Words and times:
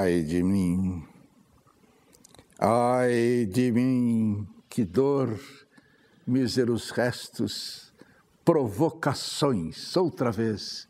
Ai 0.00 0.22
de 0.22 0.44
mim, 0.44 1.02
ai 2.56 3.44
de 3.46 3.72
mim, 3.72 4.46
que 4.68 4.84
dor, 4.84 5.36
míseros 6.24 6.90
restos, 6.90 7.92
provocações, 8.44 9.96
outra 9.96 10.30
vez, 10.30 10.88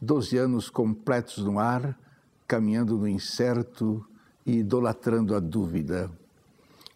doze 0.00 0.38
anos 0.38 0.68
completos 0.68 1.38
no 1.44 1.60
ar, 1.60 1.96
caminhando 2.44 2.98
no 2.98 3.06
incerto 3.06 4.04
e 4.44 4.56
idolatrando 4.56 5.36
a 5.36 5.38
dúvida. 5.38 6.10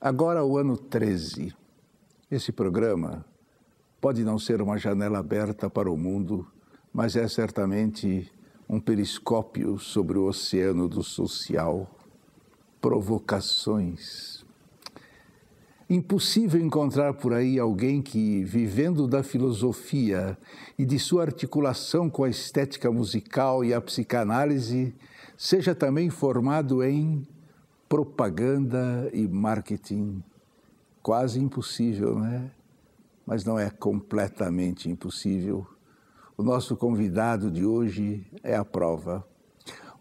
Agora 0.01 0.45
o 0.45 0.59
ano 0.59 0.77
13. 0.77 1.55
Esse 2.28 2.51
programa 2.51 3.25
pode 4.01 4.25
não 4.25 4.37
ser 4.37 4.61
uma 4.61 4.78
janela 4.78 5.20
aberta 5.20 5.70
para 5.70 5.89
o 5.89 5.97
mundo, 5.97 6.45
mas 6.92 7.15
é 7.15 7.28
certamente 7.28 8.33
um 8.69 8.80
periscópio 8.80 9.79
sobre 9.79 10.19
o 10.19 10.27
oceano 10.27 10.88
do 10.88 11.02
social. 11.02 11.91
Provocações. 12.80 14.45
Impossível 15.89 16.61
encontrar 16.61 17.15
por 17.15 17.33
aí 17.33 17.61
alguém 17.61 18.02
que, 18.02 18.42
vivendo 18.42 19.06
da 19.06 19.23
filosofia 19.23 20.37
e 20.77 20.84
de 20.84 20.98
sua 20.98 21.23
articulação 21.23 22.11
com 22.11 22.25
a 22.25 22.29
estética 22.29 22.91
musical 22.91 23.65
e 23.65 23.73
a 23.73 23.80
psicanálise, 23.80 24.92
seja 25.37 25.77
também 25.77 26.11
formado 26.11 26.83
em 26.83 27.25
propaganda 27.89 29.09
e 29.12 29.28
marketing. 29.28 30.25
Quase 31.03 31.39
impossível, 31.39 32.19
né? 32.19 32.50
Mas 33.25 33.44
não 33.44 33.56
é 33.56 33.70
completamente 33.70 34.91
impossível. 34.91 35.67
O 36.39 36.42
nosso 36.42 36.77
convidado 36.77 37.51
de 37.51 37.65
hoje 37.65 38.27
é 38.42 38.55
a 38.55 38.65
prova. 38.65 39.27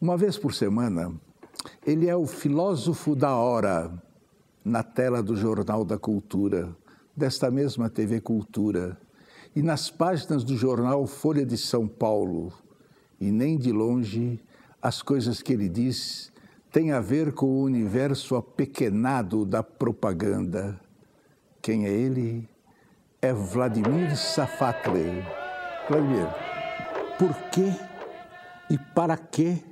Uma 0.02 0.18
vez 0.18 0.38
por 0.38 0.54
semana, 0.54 1.14
ele 1.86 2.10
é 2.10 2.16
o 2.16 2.28
filósofo 2.28 3.16
da 3.16 3.34
hora 3.38 3.94
na 4.64 4.84
tela 4.84 5.24
do 5.24 5.34
Jornal 5.34 5.86
da 5.86 5.98
Cultura, 5.98 6.76
desta 7.16 7.50
mesma 7.50 7.90
TV 7.90 8.20
Cultura, 8.20 9.00
e 9.56 9.62
nas 9.62 9.90
páginas 9.90 10.44
do 10.44 10.58
jornal 10.58 11.08
Folha 11.08 11.46
de 11.46 11.58
São 11.58 11.88
Paulo. 11.88 12.52
E 13.18 13.32
nem 13.32 13.58
de 13.58 13.72
longe 13.72 14.44
as 14.82 15.02
coisas 15.02 15.42
que 15.42 15.54
ele 15.54 15.70
diz 15.70 16.34
têm 16.70 16.92
a 16.92 17.00
ver 17.00 17.32
com 17.32 17.46
o 17.46 17.64
universo 17.64 18.36
apequenado 18.36 19.46
da 19.46 19.64
propaganda. 19.64 20.78
Quem 21.62 21.86
é 21.86 21.94
ele? 21.94 22.50
É 23.22 23.32
Vladimir 23.32 24.18
Safatli. 24.18 25.45
Vladimir, 25.88 26.28
por 27.20 27.34
que 27.52 27.72
e 28.70 28.78
para 28.78 29.16
que 29.16 29.64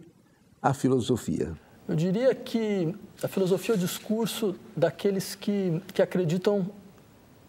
a 0.61 0.73
filosofia? 0.73 1.53
Eu 1.88 1.95
diria 1.95 2.36
que 2.36 2.95
a 3.22 3.28
filosofia 3.28 3.73
é 3.73 3.78
o 3.78 3.80
discurso 3.80 4.55
daqueles 4.78 5.33
que, 5.33 5.81
que 5.94 6.02
acreditam 6.02 6.70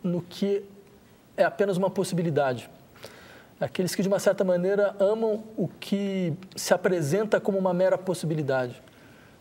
no 0.03 0.23
que 0.23 0.65
é 1.37 1.45
apenas 1.45 1.77
uma 1.77 1.91
possibilidade. 1.91 2.71
Aqueles 3.61 3.95
que, 3.95 4.03
de 4.03 4.09
uma 4.09 4.19
certa 4.19 4.43
maneira, 4.45 4.97
amam 4.99 5.45
o 5.57 5.69
que 5.69 6.33
se 6.57 6.75
apresenta 6.75 7.41
como 7.41 7.59
uma 7.59 7.73
mera 7.73 7.97
possibilidade. 7.97 8.83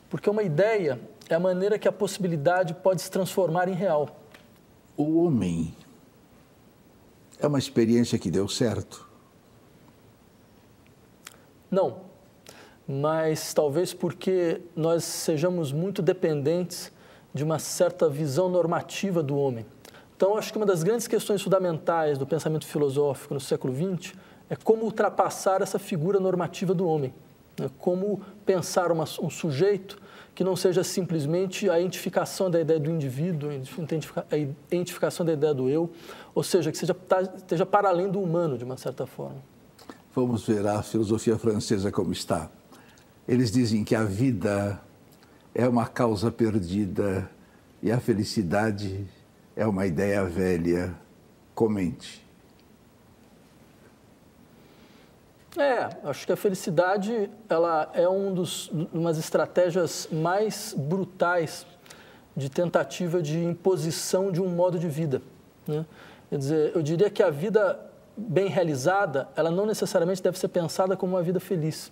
Porque 0.10 0.30
uma 0.30 0.44
ideia 0.44 1.00
é 1.30 1.34
a 1.34 1.40
maneira 1.40 1.80
que 1.80 1.88
a 1.88 1.92
possibilidade 1.92 2.74
pode 2.74 3.02
se 3.02 3.10
transformar 3.10 3.68
em 3.68 3.74
real. 3.74 4.20
O 4.96 5.24
homem 5.24 5.74
é 7.40 7.47
uma 7.47 7.58
experiência 7.58 8.20
que 8.20 8.30
deu 8.30 8.47
certo? 8.47 9.03
Não, 11.73 12.01
mas 12.88 13.51
talvez 13.51 13.95
porque 13.95 14.61
nós 14.75 15.03
sejamos 15.03 15.72
muito 15.72 16.03
dependentes 16.03 16.91
de 17.34 17.44
uma 17.44 17.57
certa 17.57 18.07
visão 18.07 18.47
normativa 18.47 19.23
do 19.23 19.35
homem. 19.35 19.66
Então, 20.16 20.38
acho 20.38 20.51
que 20.51 20.57
uma 20.57 20.67
das 20.67 20.84
grandes 20.84 21.07
questões 21.07 21.41
fundamentais 21.41 22.19
do 22.19 22.28
pensamento 22.28 22.67
filosófico 22.67 23.34
no 23.34 23.39
século 23.39 23.73
XX 23.73 24.13
é 24.47 24.56
como 24.56 24.84
ultrapassar 24.84 25.63
essa 25.63 25.79
figura 25.79 26.19
normativa 26.19 26.75
do 26.75 26.88
homem. 26.88 27.11
Né? 27.59 27.72
Como 27.79 28.22
pensar 28.45 28.91
uma, 28.91 29.05
um 29.19 29.31
sujeito 29.31 30.00
que 30.35 30.44
não 30.44 30.55
seja 30.55 30.84
simplesmente 30.84 31.67
a 31.72 31.79
identificação 31.79 32.51
da 32.51 32.61
ideia 32.61 32.79
do 32.79 32.91
indivíduo, 32.91 33.50
a 33.50 34.38
identificação 34.72 35.25
da 35.25 35.34
ideia 35.34 35.55
do 35.55 35.67
eu, 35.67 35.90
ou 36.35 36.44
seja, 36.44 36.72
que 36.72 36.78
seja, 36.78 36.94
tá, 36.94 37.22
esteja 37.22 37.66
para 37.66 37.90
além 37.90 38.09
do 38.09 38.22
humano, 38.22 38.59
de 38.59 38.63
uma 38.63 38.78
certa 38.78 39.07
forma. 39.07 39.53
Vamos 40.16 40.46
ver 40.46 40.68
a 40.68 40.84
filosofia 40.84 41.40
francesa 41.40 41.91
como 41.91 42.12
está. 42.12 42.47
Eles 43.28 43.51
dizem 43.51 43.84
que 43.84 43.96
a 43.96 44.03
vida 44.03 44.79
é 45.56 45.68
uma 45.68 45.88
causa 45.88 46.31
perdida 46.31 47.28
e 47.81 47.91
a 47.91 48.00
felicidade 48.00 49.07
é 49.56 49.66
uma 49.66 49.88
ideia 49.88 50.23
velha. 50.23 50.94
Comente. 51.56 52.23
É, 55.57 55.90
acho 56.03 56.28
que 56.28 56.31
a 56.31 56.35
felicidade 56.35 57.29
ela 57.50 57.90
é 57.94 58.07
um 58.07 58.34
dos, 58.34 58.69
umas 58.94 59.18
estratégias 59.18 60.07
mais 60.12 60.75
brutais 60.78 61.66
de 62.38 62.50
tentativa 62.50 63.19
de 63.19 63.44
imposição 63.44 64.31
de 64.31 64.41
um 64.41 64.50
modo 64.50 64.78
de 64.78 64.88
vida. 64.88 65.23
Né? 65.68 65.84
Quer 66.29 66.38
dizer, 66.38 66.72
eu 66.75 66.84
diria 66.84 67.09
que 67.09 67.22
a 67.22 67.29
vida 67.31 67.93
bem 68.16 68.47
realizada, 68.47 69.28
ela 69.35 69.50
não 69.50 69.66
necessariamente 69.66 70.22
deve 70.22 70.38
ser 70.38 70.47
pensada 70.47 70.96
como 70.96 71.16
uma 71.16 71.24
vida 71.24 71.40
feliz, 71.40 71.91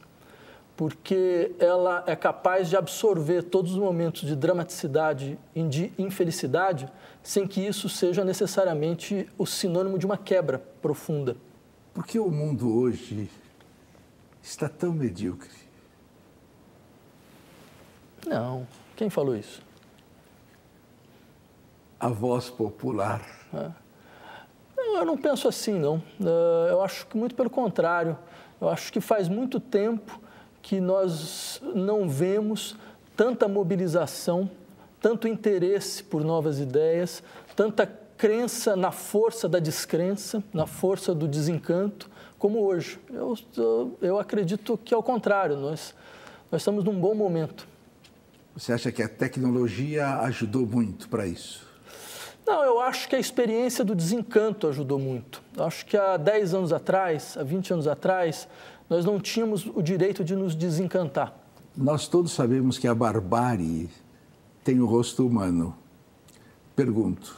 porque 0.77 1.51
ela 1.59 2.03
é 2.07 2.15
capaz 2.15 2.69
de 2.69 2.77
absorver 2.77 3.43
todos 3.43 3.71
os 3.73 3.77
momentos 3.77 4.21
de 4.21 4.35
dramaticidade 4.35 5.37
e 5.55 5.63
de 5.63 5.91
infelicidade, 5.97 6.87
sem 7.23 7.47
que 7.47 7.61
isso 7.65 7.89
seja 7.89 8.23
necessariamente 8.23 9.27
o 9.37 9.45
sinônimo 9.45 9.97
de 9.97 10.05
uma 10.05 10.17
quebra 10.17 10.59
profunda. 10.81 11.35
Por 11.93 12.05
que 12.05 12.17
o 12.17 12.29
mundo 12.29 12.73
hoje 12.73 13.29
está 14.41 14.69
tão 14.69 14.93
medíocre? 14.93 15.49
Não. 18.25 18.67
Quem 18.95 19.09
falou 19.09 19.35
isso? 19.35 19.61
A 21.99 22.07
voz 22.07 22.49
popular. 22.49 23.21
É. 23.53 23.80
Eu 24.95 25.05
não 25.05 25.17
penso 25.17 25.47
assim, 25.47 25.79
não. 25.79 26.01
Eh, 26.19 26.71
eu 26.71 26.81
acho 26.81 27.07
que 27.07 27.17
muito 27.17 27.35
pelo 27.35 27.49
contrário. 27.49 28.17
Eu 28.59 28.69
acho 28.69 28.91
que 28.91 29.01
faz 29.01 29.27
muito 29.27 29.59
tempo 29.59 30.19
que 30.61 30.79
nós 30.79 31.61
não 31.73 32.07
vemos 32.07 32.75
tanta 33.15 33.47
mobilização, 33.47 34.49
tanto 34.99 35.27
interesse 35.27 36.03
por 36.03 36.23
novas 36.23 36.59
ideias, 36.59 37.23
tanta 37.55 37.87
crença 38.17 38.75
na 38.75 38.91
força 38.91 39.49
da 39.49 39.57
descrença, 39.57 40.43
na 40.53 40.67
força 40.67 41.15
do 41.15 41.27
desencanto, 41.27 42.09
como 42.37 42.59
hoje. 42.59 42.99
Eu, 43.11 43.97
eu, 43.99 44.19
acredito 44.19 44.77
que, 44.77 44.93
ao 44.93 45.01
contrário, 45.01 45.57
nós, 45.57 45.95
nós 46.51 46.61
estamos 46.61 46.83
num 46.83 46.99
bom 46.99 47.15
momento. 47.15 47.67
Você 48.55 48.73
acha 48.73 48.91
que 48.91 49.01
a 49.01 49.09
tecnologia 49.09 50.19
ajudou 50.19 50.67
muito 50.67 51.09
para 51.09 51.25
isso? 51.25 51.70
Não, 52.45 52.63
eu 52.63 52.79
acho 52.79 53.07
que 53.07 53.15
a 53.15 53.19
experiência 53.19 53.85
do 53.85 53.95
desencanto 53.95 54.67
ajudou 54.67 54.99
muito. 54.99 55.41
Eu 55.55 55.63
acho 55.63 55.85
que 55.85 55.95
há 55.95 56.17
10 56.17 56.53
anos 56.53 56.73
atrás, 56.73 57.37
há 57.37 57.43
20 57.43 57.73
anos 57.73 57.87
atrás, 57.87 58.47
nós 58.89 59.05
não 59.05 59.19
tínhamos 59.19 59.65
o 59.65 59.81
direito 59.81 60.23
de 60.23 60.35
nos 60.35 60.55
desencantar. 60.55 61.33
Nós 61.75 62.07
todos 62.07 62.31
sabemos 62.31 62.77
que 62.77 62.87
a 62.87 62.95
barbárie 62.95 63.89
tem 64.63 64.79
o 64.79 64.85
rosto 64.85 65.25
humano. 65.25 65.75
Pergunto, 66.75 67.35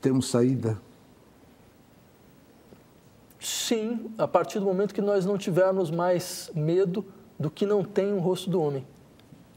temos 0.00 0.28
saída? 0.28 0.80
Sim, 3.38 4.12
a 4.16 4.26
partir 4.26 4.58
do 4.58 4.66
momento 4.66 4.94
que 4.94 5.00
nós 5.00 5.26
não 5.26 5.36
tivermos 5.36 5.90
mais 5.90 6.50
medo 6.54 7.04
do 7.38 7.50
que 7.50 7.66
não 7.66 7.84
tem 7.84 8.12
o 8.12 8.18
rosto 8.18 8.48
do 8.48 8.60
homem. 8.60 8.86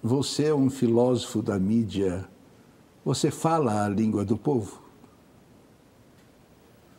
Você 0.01 0.45
é 0.45 0.54
um 0.54 0.69
filósofo 0.69 1.42
da 1.42 1.57
mídia 1.57 2.28
você 3.06 3.30
fala 3.30 3.86
a 3.86 3.88
língua 3.88 4.25
do 4.25 4.36
povo? 4.36 4.81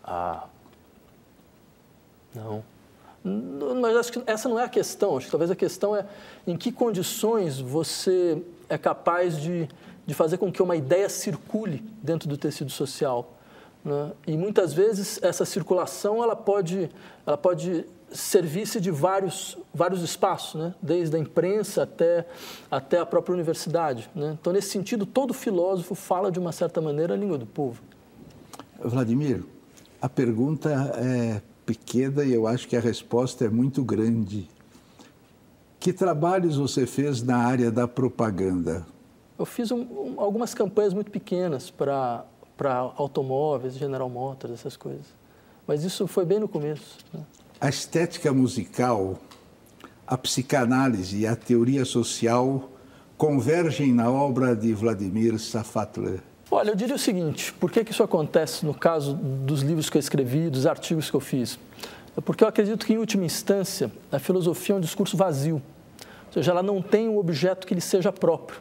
Ah. 0.05 0.47
Não. 2.33 2.63
Mas 3.81 3.97
acho 3.97 4.13
que 4.13 4.23
essa 4.25 4.49
não 4.49 4.59
é 4.59 4.65
a 4.65 4.69
questão. 4.69 5.17
Acho 5.17 5.27
que 5.27 5.33
talvez 5.33 5.51
a 5.51 5.57
questão 5.57 5.97
é 5.97 6.07
em 6.47 6.57
que 6.57 6.71
condições 6.71 7.59
você 7.59 8.41
é 8.69 8.79
capaz 8.79 9.37
de, 9.41 9.69
de 10.07 10.15
fazer 10.15 10.39
com 10.39 10.53
que 10.53 10.63
uma 10.63 10.77
ideia 10.77 11.09
circule 11.09 11.83
dentro 12.01 12.29
do 12.29 12.39
tecido 12.39 12.71
social. 12.71 13.36
Né? 13.87 14.11
E 14.27 14.37
muitas 14.37 14.75
vezes 14.75 15.21
essa 15.23 15.45
circulação 15.45 16.21
ela 16.21 16.35
pode, 16.35 16.91
ela 17.25 17.39
pode 17.39 17.87
servisse 18.11 18.81
de 18.81 18.91
vários, 18.91 19.57
vários 19.73 20.03
espaços, 20.03 20.61
né? 20.61 20.75
desde 20.83 21.15
a 21.15 21.21
imprensa 21.21 21.85
até, 21.85 22.27
até 22.69 22.99
a 22.99 23.07
própria 23.07 23.35
universidade. 23.35 24.11
Né? 24.13 24.37
Então, 24.41 24.53
nesse 24.53 24.71
sentido, 24.71 25.07
todo 25.07 25.33
filósofo 25.33 25.95
fala, 25.95 26.33
de 26.33 26.39
uma 26.41 26.51
certa 26.51 26.81
maneira, 26.81 27.15
a 27.15 27.17
língua 27.17 27.39
do 27.39 27.47
povo. 27.47 27.81
Vladimir, 28.81 29.45
a 30.03 30.09
pergunta 30.09 30.69
é 30.97 31.41
pequena 31.65 32.25
e 32.25 32.33
eu 32.33 32.49
acho 32.49 32.67
que 32.67 32.77
a 32.77 32.81
resposta 32.81 33.45
é 33.45 33.49
muito 33.49 33.85
grande. 33.85 34.49
Que 35.79 35.93
trabalhos 35.93 36.57
você 36.57 36.89
fez 36.89 37.23
na 37.23 37.37
área 37.37 37.71
da 37.71 37.87
propaganda? 37.87 38.85
Eu 39.39 39.47
fiz 39.47 39.71
um, 39.71 40.15
algumas 40.17 40.55
campanhas 40.55 40.93
muito 40.93 41.11
pequenas 41.11 41.71
para 41.71 42.25
automóveis, 42.97 43.75
General 43.75 44.09
Motors, 44.09 44.55
essas 44.55 44.77
coisas. 44.77 45.07
Mas 45.67 45.85
isso 45.85 46.07
foi 46.07 46.25
bem 46.25 46.39
no 46.39 46.49
começo. 46.49 46.99
Né? 47.13 47.21
A 47.61 47.69
estética 47.69 48.33
musical, 48.33 49.19
a 50.07 50.17
psicanálise 50.17 51.19
e 51.19 51.27
a 51.27 51.35
teoria 51.35 51.85
social 51.85 52.71
convergem 53.17 53.93
na 53.93 54.11
obra 54.11 54.55
de 54.55 54.73
Vladimir 54.73 55.39
Safatler. 55.39 56.21
Olha, 56.51 56.71
eu 56.71 56.77
diria 56.77 56.95
o 56.95 56.99
seguinte: 56.99 57.53
por 57.55 57.71
que, 57.71 57.85
que 57.85 57.91
isso 57.91 58.03
acontece 58.03 58.65
no 58.65 58.73
caso 58.73 59.15
dos 59.15 59.63
livros 59.63 59.91
que 59.91 59.97
eu 59.97 60.01
escrevi, 60.01 60.49
dos 60.49 60.67
artigos 60.67 61.11
que 61.11 61.17
eu 61.17 61.21
fiz? 61.21 61.59
É 62.17 62.21
porque 62.21 62.45
eu 62.45 62.49
acredito 62.49 62.87
que, 62.87 62.95
em 62.95 62.99
última 62.99 63.25
instância, 63.25 63.93
a 64.11 64.19
filosofia 64.19 64.75
é 64.75 64.79
um 64.79 64.81
discurso 64.81 65.17
vazio. 65.17 65.57
Ou 66.29 66.33
seja, 66.33 66.53
ela 66.53 66.63
não 66.63 66.81
tem 66.81 67.09
um 67.09 67.19
objeto 67.19 67.67
que 67.67 67.75
lhe 67.75 67.81
seja 67.81 68.13
próprio. 68.13 68.61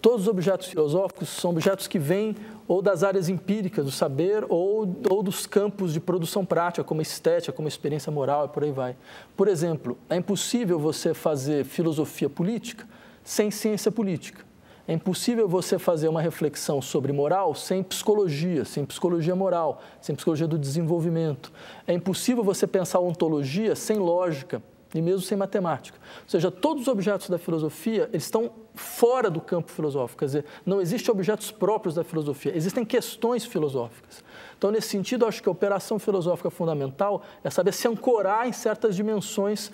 Todos 0.00 0.22
os 0.22 0.28
objetos 0.28 0.68
filosóficos 0.68 1.28
são 1.28 1.50
objetos 1.50 1.88
que 1.88 1.98
vêm 1.98 2.36
ou 2.68 2.80
das 2.80 3.02
áreas 3.02 3.28
empíricas 3.28 3.84
do 3.84 3.90
saber 3.90 4.44
ou, 4.48 4.96
ou 5.10 5.22
dos 5.22 5.44
campos 5.44 5.92
de 5.92 5.98
produção 5.98 6.44
prática, 6.44 6.84
como 6.84 7.02
estética, 7.02 7.52
como 7.52 7.66
experiência 7.66 8.12
moral 8.12 8.44
e 8.44 8.48
por 8.48 8.62
aí 8.62 8.70
vai. 8.70 8.96
Por 9.36 9.48
exemplo, 9.48 9.98
é 10.08 10.14
impossível 10.14 10.78
você 10.78 11.12
fazer 11.12 11.64
filosofia 11.64 12.30
política 12.30 12.86
sem 13.24 13.50
ciência 13.50 13.90
política. 13.90 14.46
É 14.86 14.92
impossível 14.92 15.48
você 15.48 15.78
fazer 15.78 16.08
uma 16.08 16.22
reflexão 16.22 16.80
sobre 16.80 17.12
moral 17.12 17.54
sem 17.54 17.82
psicologia, 17.82 18.64
sem 18.64 18.86
psicologia 18.86 19.34
moral, 19.34 19.82
sem 20.00 20.14
psicologia 20.14 20.46
do 20.46 20.56
desenvolvimento. 20.56 21.52
É 21.86 21.92
impossível 21.92 22.44
você 22.44 22.66
pensar 22.66 23.00
ontologia 23.00 23.74
sem 23.74 23.98
lógica 23.98 24.62
e 24.94 25.02
mesmo 25.02 25.20
sem 25.20 25.36
matemática. 25.36 25.98
Ou 26.24 26.30
seja, 26.30 26.50
todos 26.50 26.82
os 26.82 26.88
objetos 26.88 27.28
da 27.28 27.38
filosofia 27.38 28.08
eles 28.12 28.24
estão 28.24 28.50
fora 28.74 29.28
do 29.28 29.40
campo 29.40 29.70
filosófico, 29.70 30.20
quer 30.20 30.26
dizer, 30.26 30.44
não 30.64 30.80
existem 30.80 31.12
objetos 31.12 31.50
próprios 31.50 31.94
da 31.94 32.04
filosofia, 32.04 32.56
existem 32.56 32.84
questões 32.84 33.44
filosóficas. 33.44 34.22
Então, 34.56 34.70
nesse 34.70 34.88
sentido, 34.88 35.26
acho 35.26 35.42
que 35.42 35.48
a 35.48 35.52
operação 35.52 35.98
filosófica 35.98 36.50
fundamental 36.50 37.22
é 37.44 37.50
saber 37.50 37.72
se 37.72 37.86
ancorar 37.86 38.48
em 38.48 38.52
certas 38.52 38.96
dimensões 38.96 39.70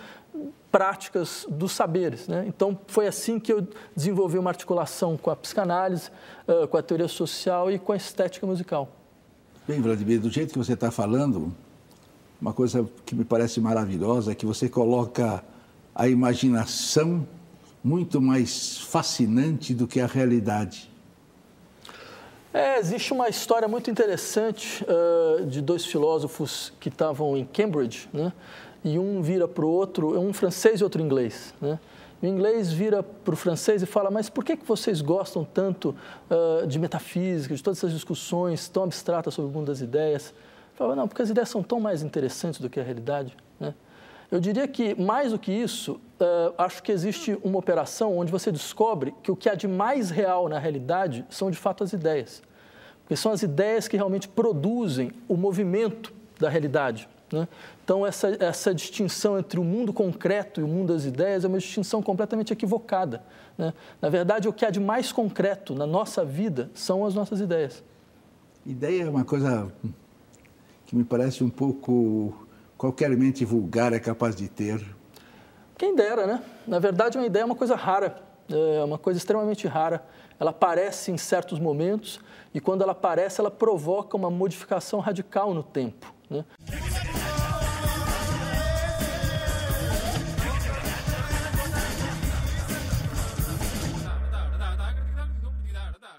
práticas 0.70 1.46
dos 1.48 1.72
saberes. 1.72 2.26
Né? 2.26 2.44
Então, 2.46 2.78
foi 2.86 3.06
assim 3.06 3.38
que 3.38 3.52
eu 3.52 3.66
desenvolvi 3.94 4.36
uma 4.36 4.50
articulação 4.50 5.16
com 5.16 5.30
a 5.30 5.36
psicanálise, 5.36 6.10
com 6.70 6.76
a 6.76 6.82
teoria 6.82 7.08
social 7.08 7.70
e 7.70 7.78
com 7.78 7.92
a 7.92 7.96
estética 7.96 8.46
musical. 8.46 8.90
Bem, 9.66 9.80
Vladimir, 9.80 10.20
do 10.20 10.28
jeito 10.28 10.52
que 10.52 10.58
você 10.58 10.74
está 10.74 10.90
falando, 10.90 11.54
uma 12.40 12.52
coisa 12.52 12.88
que 13.06 13.14
me 13.14 13.24
parece 13.24 13.60
maravilhosa 13.60 14.32
é 14.32 14.34
que 14.34 14.46
você 14.46 14.68
coloca 14.68 15.42
a 15.94 16.08
imaginação 16.08 17.26
muito 17.82 18.20
mais 18.20 18.78
fascinante 18.78 19.74
do 19.74 19.86
que 19.86 20.00
a 20.00 20.06
realidade. 20.06 20.90
É, 22.52 22.78
existe 22.78 23.12
uma 23.12 23.28
história 23.28 23.66
muito 23.66 23.90
interessante 23.90 24.84
uh, 24.84 25.44
de 25.44 25.60
dois 25.60 25.84
filósofos 25.84 26.72
que 26.78 26.88
estavam 26.88 27.36
em 27.36 27.44
Cambridge, 27.44 28.08
né? 28.12 28.32
e 28.84 28.98
um 28.98 29.20
vira 29.22 29.48
para 29.48 29.64
o 29.64 29.68
outro, 29.68 30.18
um 30.20 30.32
francês 30.32 30.80
e 30.80 30.84
outro 30.84 31.02
inglês. 31.02 31.52
Né? 31.60 31.80
O 32.22 32.26
inglês 32.26 32.72
vira 32.72 33.02
para 33.02 33.34
o 33.34 33.36
francês 33.36 33.82
e 33.82 33.86
fala: 33.86 34.10
Mas 34.10 34.30
por 34.30 34.44
que, 34.44 34.56
que 34.56 34.64
vocês 34.64 35.00
gostam 35.00 35.44
tanto 35.44 35.94
uh, 36.30 36.66
de 36.66 36.78
metafísica, 36.78 37.54
de 37.54 37.62
todas 37.62 37.78
essas 37.78 37.92
discussões 37.92 38.68
tão 38.68 38.84
abstratas 38.84 39.34
sobre 39.34 39.50
o 39.50 39.52
mundo 39.52 39.66
das 39.66 39.80
ideias? 39.80 40.32
Fala: 40.74 40.94
Não, 40.94 41.08
porque 41.08 41.22
as 41.22 41.30
ideias 41.30 41.48
são 41.48 41.62
tão 41.62 41.80
mais 41.80 42.02
interessantes 42.02 42.60
do 42.60 42.68
que 42.68 42.78
a 42.78 42.82
realidade. 42.82 43.36
Né? 43.58 43.74
Eu 44.30 44.40
diria 44.40 44.66
que, 44.66 45.00
mais 45.00 45.32
do 45.32 45.38
que 45.38 45.52
isso, 45.52 45.92
uh, 46.20 46.54
acho 46.58 46.82
que 46.82 46.90
existe 46.90 47.38
uma 47.42 47.58
operação 47.58 48.16
onde 48.18 48.32
você 48.32 48.50
descobre 48.50 49.14
que 49.22 49.30
o 49.30 49.36
que 49.36 49.48
há 49.48 49.54
de 49.54 49.68
mais 49.68 50.10
real 50.10 50.48
na 50.48 50.58
realidade 50.58 51.24
são, 51.30 51.50
de 51.50 51.56
fato, 51.56 51.84
as 51.84 51.92
ideias. 51.92 52.42
Porque 53.02 53.16
são 53.16 53.30
as 53.30 53.42
ideias 53.42 53.86
que 53.86 53.96
realmente 53.96 54.26
produzem 54.26 55.12
o 55.28 55.36
movimento 55.36 56.12
da 56.40 56.48
realidade. 56.48 57.08
Né? 57.30 57.46
Então, 57.84 58.06
essa, 58.06 58.36
essa 58.42 58.74
distinção 58.74 59.38
entre 59.38 59.60
o 59.60 59.64
mundo 59.64 59.92
concreto 59.92 60.60
e 60.60 60.64
o 60.64 60.68
mundo 60.68 60.92
das 60.92 61.04
ideias 61.04 61.44
é 61.44 61.48
uma 61.48 61.58
distinção 61.58 62.02
completamente 62.02 62.52
equivocada. 62.52 63.22
Né? 63.58 63.74
Na 64.00 64.08
verdade, 64.08 64.48
o 64.48 64.52
que 64.52 64.64
há 64.64 64.70
de 64.70 64.80
mais 64.80 65.12
concreto 65.12 65.74
na 65.74 65.86
nossa 65.86 66.24
vida 66.24 66.70
são 66.74 67.04
as 67.04 67.14
nossas 67.14 67.40
ideias. 67.40 67.84
Ideia 68.64 69.04
é 69.04 69.08
uma 69.10 69.24
coisa 69.24 69.70
que 70.94 70.98
me 70.98 71.04
parece 71.04 71.42
um 71.42 71.50
pouco 71.50 72.46
qualquer 72.78 73.10
mente 73.10 73.44
vulgar 73.44 73.92
é 73.92 73.98
capaz 73.98 74.36
de 74.36 74.48
ter. 74.48 74.80
Quem 75.76 75.96
dera, 75.96 76.24
né? 76.24 76.40
Na 76.68 76.78
verdade, 76.78 77.18
uma 77.18 77.26
ideia 77.26 77.42
é 77.42 77.44
uma 77.44 77.56
coisa 77.56 77.74
rara, 77.74 78.22
é 78.48 78.84
uma 78.84 78.96
coisa 78.96 79.18
extremamente 79.18 79.66
rara. 79.66 80.06
Ela 80.38 80.50
aparece 80.50 81.10
em 81.10 81.18
certos 81.18 81.58
momentos 81.58 82.20
e, 82.54 82.60
quando 82.60 82.82
ela 82.82 82.92
aparece, 82.92 83.40
ela 83.40 83.50
provoca 83.50 84.16
uma 84.16 84.30
modificação 84.30 85.00
radical 85.00 85.52
no 85.52 85.64
tempo. 85.64 86.14
Né? 86.30 86.44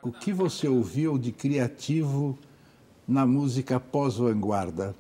O 0.04 0.12
que 0.12 0.34
você 0.34 0.68
ouviu 0.68 1.18
de 1.18 1.32
criativo 1.32 2.38
na 3.08 3.26
música 3.26 3.80
pós-vanguarda? 3.80 4.96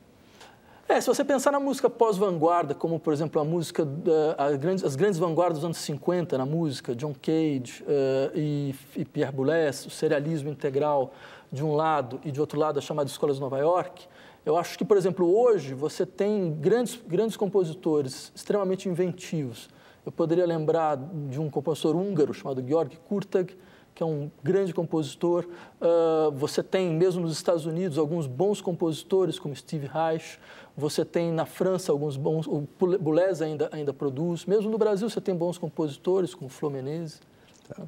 É, 0.88 1.02
se 1.02 1.08
você 1.08 1.26
pensar 1.26 1.52
na 1.52 1.60
música 1.60 1.90
pós-vanguarda, 1.90 2.76
como, 2.76 3.00
por 3.00 3.12
exemplo, 3.12 3.42
a 3.42 3.44
música, 3.44 3.84
uh, 3.84 4.58
grandes, 4.60 4.84
as 4.84 4.96
grandes 4.96 5.18
vanguardas 5.18 5.58
dos 5.58 5.66
anos 5.66 5.78
50 5.78 6.38
na 6.38 6.46
música, 6.46 6.96
John 6.96 7.14
Cage 7.20 7.84
uh, 7.84 8.32
e, 8.36 8.76
e, 8.96 9.04
Pierre 9.04 9.32
Boulez, 9.32 9.88
o 9.88 9.90
serialismo 9.90 10.50
integral 10.50 11.12
de 11.52 11.64
um 11.64 11.74
lado 11.74 12.20
e 12.24 12.32
de 12.32 12.40
outro 12.40 12.60
lado 12.60 12.78
a 12.78 12.82
chamada 12.82 13.10
Escola 13.10 13.34
de 13.34 13.40
Nova 13.40 13.58
York, 13.58 14.08
eu 14.46 14.56
acho 14.56 14.78
que, 14.78 14.86
por 14.86 14.96
exemplo, 14.96 15.36
hoje 15.36 15.74
você 15.74 16.06
tem 16.06 16.54
grandes, 16.54 17.02
grandes 17.08 17.36
compositores 17.36 18.32
extremamente 18.36 18.88
inventivos. 18.88 19.68
Eu 20.06 20.12
poderia 20.12 20.46
lembrar 20.46 20.98
de 21.30 21.40
um 21.40 21.50
compositor 21.50 21.96
húngaro 21.96 22.32
chamado 22.32 22.64
Georg 22.64 22.96
Kurtag, 23.10 23.58
que 23.96 24.04
é 24.04 24.06
um 24.06 24.30
grande 24.44 24.74
compositor. 24.74 25.46
Uh, 25.80 26.30
você 26.32 26.62
tem, 26.62 26.94
mesmo 26.94 27.22
nos 27.22 27.32
Estados 27.32 27.66
Unidos, 27.66 27.98
alguns 27.98 28.28
bons 28.28 28.60
compositores, 28.60 29.40
como 29.40 29.56
Steve 29.56 29.88
Reich. 29.88 30.38
Você 30.76 31.06
tem 31.06 31.32
na 31.32 31.46
França 31.46 31.94
alguns 31.94 32.18
bons, 32.18 32.46
o 32.46 32.68
Boulez 33.00 33.42
ainda, 33.42 33.70
ainda 33.72 33.94
produz. 33.94 34.46
Mesmo 34.46 34.70
no 34.70 34.78
Brasil 34.78 35.10
você 35.10 35.22
tem 35.22 35.34
bons 35.34 35.58
compositores, 35.58 36.36
como 36.36 36.50
Flo 36.50 36.70
Menezes. 36.70 37.22
Tá. 37.70 37.84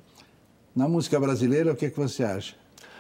Na 0.74 0.88
música 0.88 1.20
brasileira, 1.20 1.74
o 1.74 1.76
que, 1.76 1.88
é 1.88 1.90
que 1.90 2.00
você 2.00 2.24
acha? 2.24 2.56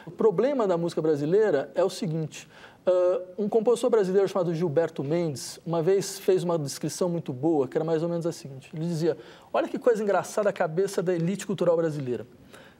O 0.05 0.11
problema 0.11 0.67
da 0.67 0.77
música 0.77 1.01
brasileira 1.01 1.71
é 1.75 1.83
o 1.83 1.89
seguinte: 1.89 2.45
uh, 2.85 3.43
um 3.43 3.47
compositor 3.47 3.89
brasileiro 3.89 4.27
chamado 4.27 4.53
Gilberto 4.53 5.01
Mendes, 5.01 5.59
uma 5.65 5.81
vez 5.81 6.19
fez 6.19 6.43
uma 6.43 6.59
descrição 6.59 7.07
muito 7.07 7.31
boa, 7.31 7.67
que 7.69 7.77
era 7.77 7.85
mais 7.85 8.03
ou 8.03 8.09
menos 8.09 8.25
a 8.25 8.33
seguinte: 8.33 8.69
ele 8.73 8.85
dizia, 8.85 9.17
olha 9.53 9.69
que 9.69 9.79
coisa 9.79 10.03
engraçada 10.03 10.49
a 10.49 10.53
cabeça 10.53 11.01
da 11.01 11.15
elite 11.15 11.47
cultural 11.47 11.77
brasileira. 11.77 12.27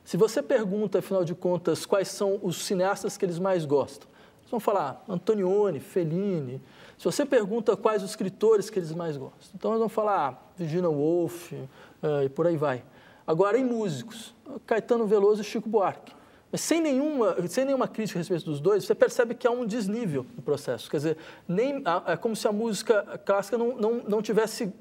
Se 0.08 0.16
você 0.16 0.42
pergunta, 0.42 1.00
afinal 1.00 1.22
de 1.22 1.34
contas, 1.34 1.84
quais 1.84 2.08
são 2.08 2.40
os 2.42 2.64
cineastas 2.64 3.18
que 3.18 3.26
eles 3.26 3.38
mais 3.38 3.66
gostam, 3.66 4.08
eles 4.40 4.50
vão 4.50 4.58
falar 4.58 5.04
Antonioni, 5.06 5.80
Fellini, 5.80 6.62
se 6.96 7.04
você 7.04 7.26
pergunta 7.26 7.76
quais 7.76 8.02
os 8.02 8.08
escritores 8.08 8.70
que 8.70 8.78
eles 8.78 8.94
mais 8.94 9.18
gostam, 9.18 9.50
então 9.54 9.72
eles 9.72 9.80
vão 9.80 9.88
falar 9.90 10.28
ah, 10.30 10.38
Virginia 10.56 10.88
Woolf 10.88 11.52
uh, 11.52 12.22
e 12.24 12.30
por 12.30 12.46
aí 12.46 12.56
vai. 12.56 12.82
Agora, 13.26 13.58
em 13.58 13.64
músicos, 13.66 14.34
Caetano 14.64 15.06
Veloso 15.06 15.42
e 15.42 15.44
Chico 15.44 15.68
Buarque. 15.68 16.14
Mas 16.50 16.62
sem 16.62 16.80
nenhuma, 16.80 17.36
sem 17.46 17.66
nenhuma 17.66 17.86
crítica 17.86 18.18
a 18.18 18.20
respeito 18.20 18.46
dos 18.46 18.60
dois, 18.62 18.86
você 18.86 18.94
percebe 18.94 19.34
que 19.34 19.46
há 19.46 19.50
um 19.50 19.66
desnível 19.66 20.24
no 20.34 20.40
processo. 20.40 20.90
Quer 20.90 20.96
dizer, 20.96 21.16
nem, 21.46 21.84
é 22.06 22.16
como 22.16 22.34
se 22.34 22.48
a 22.48 22.52
música 22.52 23.20
clássica 23.26 23.58
não, 23.58 23.76
não, 23.76 23.94
não 24.08 24.22
tivesse 24.22 24.64
uh, 24.64 24.72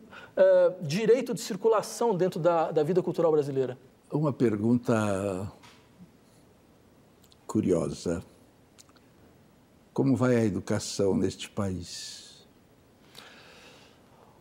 direito 0.81 1.33
de 1.33 1.41
circulação 1.41 2.15
dentro 2.15 2.39
da, 2.39 2.71
da 2.71 2.81
vida 2.81 3.03
cultural 3.03 3.29
brasileira. 3.29 3.77
Uma 4.09 4.31
pergunta 4.31 5.51
curiosa. 7.45 8.23
Como 9.93 10.15
vai 10.15 10.37
a 10.37 10.45
educação 10.45 11.13
neste 11.13 11.49
país? 11.49 12.47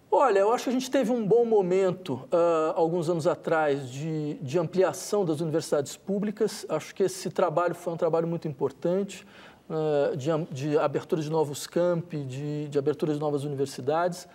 Olha, 0.08 0.38
eu 0.38 0.52
acho 0.52 0.64
que 0.64 0.70
a 0.70 0.72
gente 0.72 0.88
teve 0.88 1.10
um 1.10 1.26
bom 1.26 1.44
momento, 1.44 2.14
uh, 2.32 2.76
alguns 2.76 3.10
anos 3.10 3.26
atrás, 3.26 3.90
de, 3.90 4.34
de, 4.34 4.56
ampliação 4.56 5.24
das 5.24 5.40
universidades 5.40 5.96
públicas. 5.96 6.64
Acho 6.68 6.94
que 6.94 7.02
esse 7.02 7.28
trabalho 7.28 7.74
foi 7.74 7.92
um 7.92 7.96
trabalho 7.96 8.28
muito 8.28 8.46
importante, 8.46 9.26
uh, 9.68 10.16
de, 10.16 10.28
de, 10.52 10.78
abertura 10.78 11.20
de 11.20 11.28
novos 11.28 11.66
campi, 11.66 12.22
de, 12.22 12.68
de 12.68 12.78
abertura 12.78 13.12
de 13.12 13.18
novas 13.18 13.42
universidades. 13.42 14.28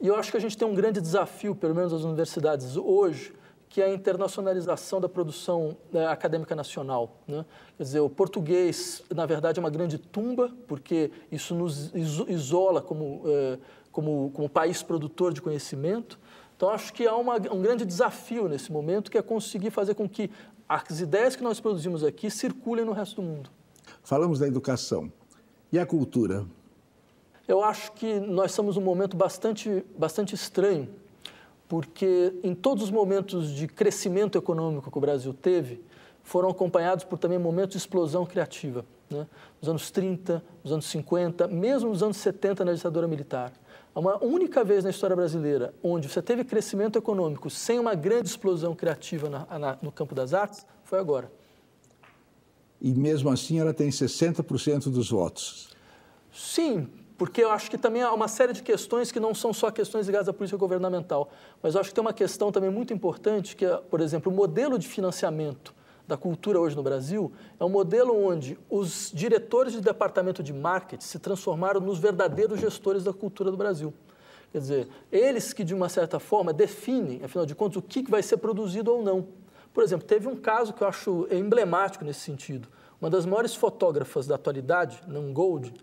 E 0.00 0.08
eu 0.08 0.16
acho 0.16 0.32
que 0.32 0.36
a 0.36 0.40
gente 0.40 0.58
tem 0.58 0.66
um 0.66 0.74
grande 0.74 1.00
desafio, 1.00 1.54
pelo 1.54 1.72
menos 1.72 1.92
as 1.92 2.02
universidades 2.02 2.76
hoje, 2.76 3.32
que 3.72 3.80
é 3.80 3.86
a 3.86 3.94
internacionalização 3.94 5.00
da 5.00 5.08
produção 5.08 5.74
né, 5.90 6.06
acadêmica 6.06 6.54
nacional. 6.54 7.16
Né? 7.26 7.42
Quer 7.78 7.82
dizer, 7.82 8.00
o 8.00 8.10
português, 8.10 9.02
na 9.08 9.24
verdade, 9.24 9.58
é 9.58 9.60
uma 9.62 9.70
grande 9.70 9.96
tumba, 9.96 10.52
porque 10.68 11.10
isso 11.32 11.54
nos 11.54 11.90
isola 11.94 12.82
como, 12.82 13.22
é, 13.24 13.58
como, 13.90 14.30
como 14.34 14.46
país 14.46 14.82
produtor 14.82 15.32
de 15.32 15.40
conhecimento. 15.40 16.20
Então, 16.54 16.68
acho 16.68 16.92
que 16.92 17.06
há 17.06 17.16
uma, 17.16 17.36
um 17.50 17.62
grande 17.62 17.86
desafio 17.86 18.46
nesse 18.46 18.70
momento, 18.70 19.10
que 19.10 19.16
é 19.16 19.22
conseguir 19.22 19.70
fazer 19.70 19.94
com 19.94 20.06
que 20.06 20.30
as 20.68 21.00
ideias 21.00 21.34
que 21.34 21.42
nós 21.42 21.58
produzimos 21.58 22.04
aqui 22.04 22.30
circulem 22.30 22.84
no 22.84 22.92
resto 22.92 23.22
do 23.22 23.22
mundo. 23.22 23.48
Falamos 24.02 24.38
da 24.38 24.46
educação. 24.46 25.10
E 25.72 25.78
a 25.78 25.86
cultura? 25.86 26.44
Eu 27.48 27.64
acho 27.64 27.92
que 27.92 28.20
nós 28.20 28.50
estamos 28.50 28.76
num 28.76 28.82
momento 28.82 29.16
bastante, 29.16 29.82
bastante 29.96 30.34
estranho, 30.34 30.90
porque 31.72 32.34
em 32.42 32.54
todos 32.54 32.84
os 32.84 32.90
momentos 32.90 33.50
de 33.50 33.66
crescimento 33.66 34.36
econômico 34.36 34.90
que 34.90 34.98
o 34.98 35.00
Brasil 35.00 35.32
teve, 35.32 35.82
foram 36.22 36.50
acompanhados 36.50 37.02
por 37.02 37.18
também 37.18 37.38
momentos 37.38 37.72
de 37.72 37.78
explosão 37.78 38.26
criativa. 38.26 38.84
Né? 39.08 39.26
Nos 39.58 39.70
anos 39.70 39.90
30, 39.90 40.44
nos 40.62 40.70
anos 40.70 40.84
50, 40.84 41.48
mesmo 41.48 41.88
nos 41.88 42.02
anos 42.02 42.18
70 42.18 42.62
na 42.66 42.74
ditadura 42.74 43.08
militar. 43.08 43.54
Uma 43.94 44.22
única 44.22 44.62
vez 44.62 44.84
na 44.84 44.90
história 44.90 45.16
brasileira 45.16 45.72
onde 45.82 46.10
você 46.10 46.20
teve 46.20 46.44
crescimento 46.44 46.98
econômico 46.98 47.48
sem 47.48 47.78
uma 47.78 47.94
grande 47.94 48.28
explosão 48.28 48.74
criativa 48.74 49.30
na, 49.30 49.58
na, 49.58 49.78
no 49.80 49.90
campo 49.90 50.14
das 50.14 50.34
artes 50.34 50.66
foi 50.84 50.98
agora. 50.98 51.32
E 52.82 52.92
mesmo 52.92 53.30
assim 53.30 53.60
ela 53.60 53.72
tem 53.72 53.88
60% 53.88 54.90
dos 54.90 55.08
votos. 55.08 55.70
Sim, 56.30 56.86
porque 57.22 57.44
eu 57.44 57.52
acho 57.52 57.70
que 57.70 57.78
também 57.78 58.02
há 58.02 58.12
uma 58.12 58.26
série 58.26 58.52
de 58.52 58.64
questões 58.64 59.12
que 59.12 59.20
não 59.20 59.32
são 59.32 59.52
só 59.52 59.70
questões 59.70 60.08
ligadas 60.08 60.28
à 60.28 60.32
política 60.32 60.58
governamental, 60.58 61.30
mas 61.62 61.76
eu 61.76 61.80
acho 61.80 61.90
que 61.90 61.94
tem 61.94 62.02
uma 62.02 62.12
questão 62.12 62.50
também 62.50 62.68
muito 62.68 62.92
importante, 62.92 63.54
que 63.54 63.64
é, 63.64 63.76
por 63.76 64.00
exemplo, 64.00 64.32
o 64.32 64.34
modelo 64.34 64.76
de 64.76 64.88
financiamento 64.88 65.72
da 66.04 66.16
cultura 66.16 66.58
hoje 66.58 66.74
no 66.74 66.82
Brasil 66.82 67.30
é 67.60 67.64
um 67.64 67.68
modelo 67.68 68.12
onde 68.26 68.58
os 68.68 69.12
diretores 69.14 69.72
de 69.72 69.80
departamento 69.80 70.42
de 70.42 70.52
marketing 70.52 71.04
se 71.04 71.20
transformaram 71.20 71.80
nos 71.80 72.00
verdadeiros 72.00 72.58
gestores 72.58 73.04
da 73.04 73.12
cultura 73.12 73.52
do 73.52 73.56
Brasil. 73.56 73.94
Quer 74.50 74.58
dizer, 74.58 74.88
eles 75.12 75.52
que, 75.52 75.62
de 75.62 75.76
uma 75.76 75.88
certa 75.88 76.18
forma, 76.18 76.52
definem, 76.52 77.22
afinal 77.22 77.46
de 77.46 77.54
contas, 77.54 77.76
o 77.76 77.82
que 77.82 78.02
vai 78.10 78.24
ser 78.24 78.38
produzido 78.38 78.92
ou 78.92 79.00
não. 79.00 79.28
Por 79.72 79.84
exemplo, 79.84 80.04
teve 80.04 80.26
um 80.26 80.34
caso 80.34 80.72
que 80.72 80.82
eu 80.82 80.88
acho 80.88 81.28
emblemático 81.30 82.04
nesse 82.04 82.18
sentido. 82.18 82.66
Uma 83.00 83.10
das 83.10 83.26
maiores 83.26 83.52
fotógrafas 83.52 84.28
da 84.28 84.36
atualidade, 84.36 85.02
Nan 85.08 85.32
Gold, 85.32 85.74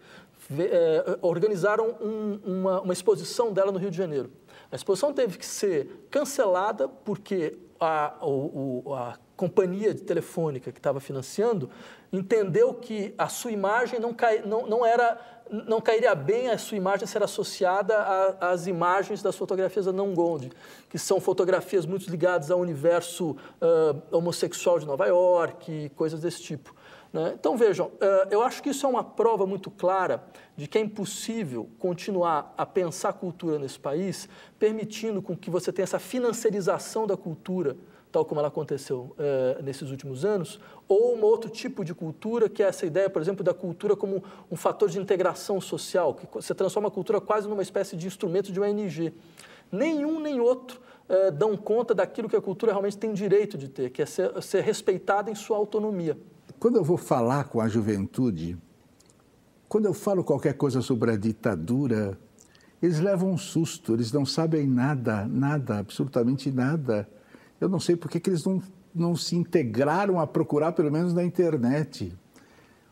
é, 0.58 1.18
organizaram 1.22 1.96
um, 2.02 2.40
uma, 2.44 2.82
uma 2.82 2.94
exposição 2.94 3.52
dela 3.52 3.72
no 3.72 3.80
Rio 3.80 3.92
de 3.92 3.98
Janeiro. 3.98 4.32
A 4.72 4.76
exposição 4.76 5.14
teve 5.14 5.38
que 5.38 5.46
ser 5.46 6.08
cancelada 6.10 6.88
porque 6.88 7.58
a, 7.80 8.16
o, 8.22 8.94
a 8.94 9.18
companhia 9.36 9.94
de 9.94 10.02
telefônica 10.02 10.72
que 10.72 10.80
estava 10.80 11.00
financiando 11.00 11.70
entendeu 12.12 12.74
que 12.74 13.14
a 13.18 13.30
sua 13.30 13.52
imagem 13.52 14.00
não, 14.00 14.14
cai, 14.14 14.42
não, 14.42 14.68
não, 14.68 14.86
era, 14.86 15.18
não 15.50 15.80
cairia 15.80 16.14
bem 16.14 16.50
a 16.50 16.58
sua 16.58 16.76
imagem 16.76 17.08
ser 17.08 17.24
associada 17.24 17.96
às 18.42 18.68
imagens 18.68 19.24
das 19.24 19.38
fotografias 19.38 19.86
da 19.86 19.94
Não 19.94 20.14
Gold, 20.14 20.52
que 20.90 21.00
são 21.00 21.22
fotografias 21.22 21.86
muito 21.86 22.10
ligadas 22.10 22.52
ao 22.52 22.60
universo 22.60 23.32
uh, 23.32 24.02
homossexual 24.12 24.78
de 24.78 24.86
Nova 24.86 25.06
York, 25.06 25.90
coisas 25.96 26.20
desse 26.20 26.42
tipo. 26.42 26.76
Né? 27.12 27.34
Então, 27.40 27.58
vejam, 27.58 27.88
uh, 27.88 28.28
eu 28.30 28.42
acho 28.42 28.62
que 28.62 28.70
isso 28.70 28.86
é 28.86 28.90
uma 28.90 29.04
prova 29.04 29.46
muito 29.46 29.72
clara 29.72 30.24
de 30.56 30.68
que 30.68 30.78
é 30.78 30.82
impossível 30.82 31.70
continuar 31.80 32.54
a 32.58 32.66
pensar 32.66 33.14
cultura 33.14 33.58
nesse 33.58 33.80
país, 33.80 34.30
permitindo 34.60 35.22
com 35.22 35.36
que 35.36 35.50
você 35.50 35.72
tenha 35.72 35.84
essa 35.84 36.00
financiarização 36.00 37.08
da 37.08 37.18
cultura 37.18 37.76
tal 38.12 38.26
como 38.26 38.40
ela 38.40 38.48
aconteceu 38.48 39.16
é, 39.18 39.62
nesses 39.62 39.92
últimos 39.92 40.26
anos, 40.26 40.60
ou 40.88 41.16
um 41.16 41.22
outro 41.22 41.50
tipo 41.50 41.86
de 41.86 41.94
cultura, 41.94 42.50
que 42.50 42.64
é 42.64 42.68
essa 42.68 42.86
ideia, 42.86 43.10
por 43.10 43.22
exemplo, 43.22 43.44
da 43.44 43.54
cultura 43.54 43.96
como 43.96 44.24
um 44.50 44.56
fator 44.56 44.90
de 44.90 45.00
integração 45.00 45.62
social, 45.62 46.14
que 46.16 46.28
você 46.34 46.56
transforma 46.56 46.88
a 46.88 46.92
cultura 46.92 47.22
quase 47.22 47.48
numa 47.48 47.62
espécie 47.62 47.96
de 47.96 48.08
instrumento 48.08 48.52
de 48.52 48.60
ONG. 48.60 49.14
Nenhum 49.72 50.20
nem 50.20 50.40
outro 50.40 50.82
é, 51.08 51.30
dão 51.30 51.56
conta 51.56 51.94
daquilo 51.94 52.28
que 52.28 52.36
a 52.36 52.42
cultura 52.42 52.72
realmente 52.72 52.98
tem 52.98 53.14
direito 53.14 53.58
de 53.58 53.68
ter, 53.68 53.92
que 53.92 54.02
é 54.02 54.06
ser, 54.06 54.42
ser 54.42 54.64
respeitada 54.64 55.30
em 55.30 55.36
sua 55.36 55.58
autonomia. 55.58 56.18
Quando 56.60 56.76
eu 56.76 56.84
vou 56.84 56.98
falar 56.98 57.46
com 57.46 57.62
a 57.62 57.70
juventude, 57.70 58.58
quando 59.70 59.86
eu 59.86 59.94
falo 59.94 60.26
qualquer 60.26 60.56
coisa 60.56 60.82
sobre 60.82 61.12
a 61.12 61.16
ditadura, 61.16 62.20
eles 62.82 63.00
levam 63.00 63.32
um 63.32 63.38
susto, 63.38 63.94
eles 63.94 64.12
não 64.12 64.26
sabem 64.26 64.68
nada, 64.68 65.26
nada, 65.26 65.80
absolutamente 65.80 66.52
nada. 66.52 67.10
Eu 67.62 67.70
não 67.70 67.80
sei 67.80 67.96
por 67.96 68.12
que, 68.12 68.30
eles 68.30 68.44
não, 68.44 68.62
não 68.94 69.16
se 69.16 69.38
integraram 69.38 70.20
a 70.20 70.28
procurar, 70.28 70.74
pelo 70.74 70.92
menos 70.92 71.14
na 71.14 71.24
internet. 71.24 72.14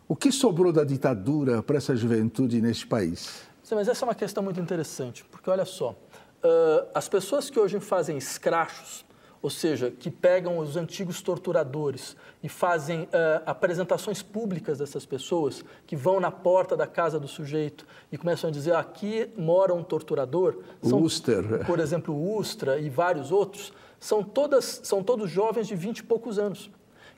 O 0.07 0.15
que 0.15 0.31
sobrou 0.31 0.71
da 0.71 0.86
ditadura 0.86 1.62
para 1.62 1.75
essa 1.75 1.93
juventude 1.93 2.62
neste 2.62 2.88
país? 2.88 3.41
Sim, 3.62 3.75
mas 3.75 3.89
essa 3.89 4.05
é 4.05 4.07
uma 4.07 4.15
questão 4.15 4.41
muito 4.41 4.62
interessante, 4.62 5.25
porque 5.29 5.50
olha 5.50 5.65
só, 5.65 5.91
uh, 5.91 6.88
as 6.95 7.09
pessoas 7.09 7.50
que 7.50 7.59
hoje 7.59 7.81
fazem 7.81 8.17
escrachos, 8.17 9.05
ou 9.41 9.50
seja, 9.50 9.91
que 9.91 10.10
pegam 10.10 10.58
os 10.58 10.75
antigos 10.75 11.22
torturadores 11.22 12.15
e 12.44 12.50
fazem 12.50 13.03
uh, 13.03 13.08
apresentações 13.46 14.22
públicas 14.22 14.79
dessas 14.79 15.06
pessoas, 15.06 15.63
que 15.86 15.96
vão 15.96 16.20
na 16.20 16.32
porta 16.32 16.75
da 16.75 16.88
casa 16.88 17.20
do 17.20 17.27
sujeito 17.27 17.86
e 18.12 18.17
começam 18.17 18.50
a 18.50 18.53
dizer 18.53 18.75
aqui 18.75 19.29
mora 19.38 19.74
um 19.74 19.84
torturador. 19.84 20.58
São, 20.82 21.01
Uster. 21.01 21.65
Por 21.65 21.79
exemplo, 21.79 22.13
o 22.13 22.38
Ustra 22.38 22.79
e 22.79 22.89
vários 22.89 23.32
outros 23.32 23.74
são, 24.00 24.24
todas, 24.24 24.82
são 24.84 25.03
todos 25.03 25.29
jovens 25.29 25.67
de 25.67 25.75
vinte 25.75 26.00
e 26.00 26.03
poucos 26.03 26.38
anos, 26.38 26.70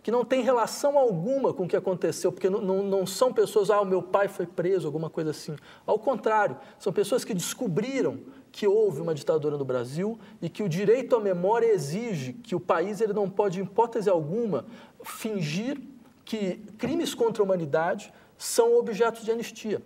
que 0.01 0.11
não 0.11 0.23
têm 0.23 0.41
relação 0.41 0.97
alguma 0.97 1.53
com 1.53 1.65
o 1.65 1.67
que 1.67 1.75
aconteceu, 1.75 2.31
porque 2.31 2.49
não, 2.49 2.61
não, 2.61 2.83
não 2.83 3.05
são 3.05 3.33
pessoas, 3.33 3.69
ah, 3.69 3.81
o 3.81 3.85
meu 3.85 4.01
pai 4.01 4.27
foi 4.29 4.45
preso, 4.45 4.87
alguma 4.87 5.09
coisa 5.09 5.31
assim. 5.31 5.55
Ao 5.85 5.99
contrário, 5.99 6.57
são 6.77 6.93
pessoas 6.93 7.25
que 7.25 7.33
descobriram 7.33 8.19
que 8.59 8.67
houve 8.67 8.99
uma 8.99 9.15
ditadura 9.15 9.57
no 9.57 9.63
Brasil 9.63 10.19
e 10.41 10.49
que 10.49 10.61
o 10.61 10.67
direito 10.67 11.15
à 11.15 11.19
memória 11.21 11.67
exige 11.67 12.33
que 12.33 12.53
o 12.53 12.59
país 12.59 12.99
ele 12.99 13.13
não 13.13 13.29
pode, 13.29 13.57
em 13.57 13.63
hipótese 13.63 14.09
alguma, 14.09 14.65
fingir 15.01 15.79
que 16.25 16.57
crimes 16.77 17.13
contra 17.13 17.41
a 17.41 17.45
humanidade 17.45 18.13
são 18.37 18.77
objetos 18.77 19.23
de 19.23 19.31
anistia. 19.31 19.81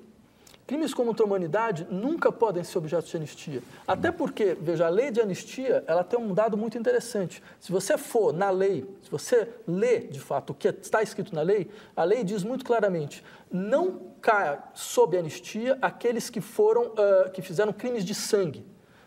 Crimes 0.74 0.92
contra 0.92 1.24
a 1.24 1.27
humanidade 1.27 1.86
nunca 1.88 2.32
podem 2.32 2.63
ser 2.63 2.80
objeto 2.80 3.08
de 3.08 3.15
anistia. 3.15 3.62
Até 3.88 4.12
porque, 4.12 4.58
veja, 4.60 4.88
a 4.88 4.89
lei 4.89 5.12
de 5.12 5.22
anistia, 5.22 5.84
ela 5.86 6.03
tem 6.03 6.20
um 6.20 6.34
dado 6.34 6.58
muito 6.58 6.80
interessante. 6.80 7.44
Se 7.60 7.72
você 7.72 7.96
for 7.96 8.34
na 8.34 8.50
lei, 8.50 8.84
se 9.03 9.12
você 9.12 9.50
lê, 9.68 10.00
de 10.00 10.20
fato, 10.20 10.50
o 10.50 10.53
que 10.56 10.68
está 10.70 11.03
escrito 11.03 11.36
na 11.36 11.44
lei, 11.44 11.70
a 11.96 12.03
lei 12.03 12.24
diz 12.24 12.44
muito 12.44 12.65
claramente, 12.65 13.24
não 13.51 14.01
caia 14.20 14.63
sob 14.74 15.15
anistia 15.15 15.77
aqueles 15.80 16.32
que 16.32 16.42
foram, 16.42 16.88
uh, 16.88 17.30
que 17.32 17.44
fizeram 17.44 17.72
crimes 17.72 18.03
de 18.03 18.15
sangue. 18.15 18.65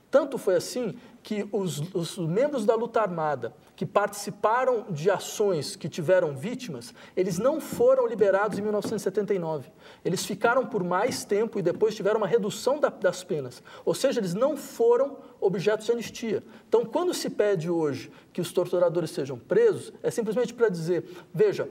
Tanto 0.09 0.39
foi 0.39 0.55
assim 0.55 0.97
que 1.27 1.45
os, 1.51 1.83
os, 1.93 2.17
membros 2.19 2.65
da 2.65 2.77
luta 2.77 3.01
armada 3.01 3.53
que 3.75 3.85
participaram 3.85 4.87
de 4.89 5.11
ações 5.11 5.75
que 5.75 5.89
tiveram 5.89 6.37
vítimas, 6.37 6.95
eles 7.17 7.37
não 7.37 7.61
foram 7.61 8.07
liberados 8.07 8.57
em 8.57 8.63
1979. 8.63 9.69
Eles 10.05 10.25
ficaram 10.25 10.65
por 10.65 10.85
mais 10.85 11.25
tempo 11.25 11.59
e 11.59 11.63
depois 11.63 11.97
tiveram 11.97 12.19
uma 12.19 12.29
redução 12.29 12.79
da, 12.79 12.91
das 12.91 13.25
penas. 13.25 13.61
Ou 13.85 13.93
seja, 13.93 14.21
eles 14.21 14.35
não 14.35 14.57
foram 14.57 15.17
objetos 15.41 15.87
de 15.87 15.91
anistia. 15.91 16.45
Então, 16.69 16.85
quando 16.85 17.13
se 17.13 17.29
pede 17.29 17.69
hoje 17.69 18.09
que 18.33 18.41
os 18.41 18.53
torturadores 18.53 19.11
sejam 19.11 19.37
presos, 19.37 19.93
é 20.05 20.13
simplesmente 20.13 20.55
para 20.55 20.69
dizer: 20.69 21.27
veja, 21.35 21.69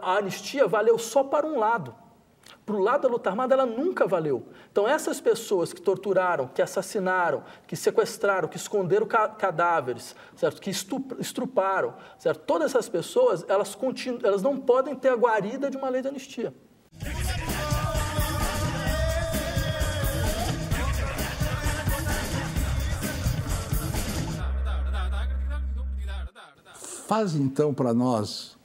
a 0.00 0.18
anistia 0.18 0.68
valeu 0.68 0.96
só 0.96 1.24
para 1.24 1.44
um 1.44 1.58
lado. 1.58 1.92
Para 2.64 2.76
o 2.76 2.78
lado 2.78 3.02
da 3.02 3.08
luta 3.08 3.28
armada, 3.28 3.54
ela 3.54 3.66
nunca 3.66 4.06
valeu. 4.06 4.46
Então, 4.70 4.86
essas 4.86 5.20
pessoas 5.20 5.72
que 5.72 5.80
torturaram, 5.80 6.46
que 6.46 6.62
assassinaram, 6.62 7.42
que 7.66 7.74
sequestraram, 7.74 8.48
que 8.48 8.56
esconderam 8.56 9.06
cadáveres, 9.06 10.14
certo? 10.36 10.60
que 10.60 10.70
estruparam, 10.70 11.94
certo? 12.18 12.40
todas 12.46 12.70
essas 12.70 12.88
pessoas, 12.88 13.44
elas, 13.48 13.76
elas 14.22 14.42
não 14.42 14.56
podem 14.56 14.94
ter 14.94 15.08
a 15.08 15.16
guarida 15.16 15.68
de 15.68 15.76
uma 15.76 15.88
lei 15.88 16.02
de 16.02 16.08
anistia. 16.08 16.54
Faz 27.08 27.34
então 27.34 27.74
para 27.74 27.92
nós 27.92 28.56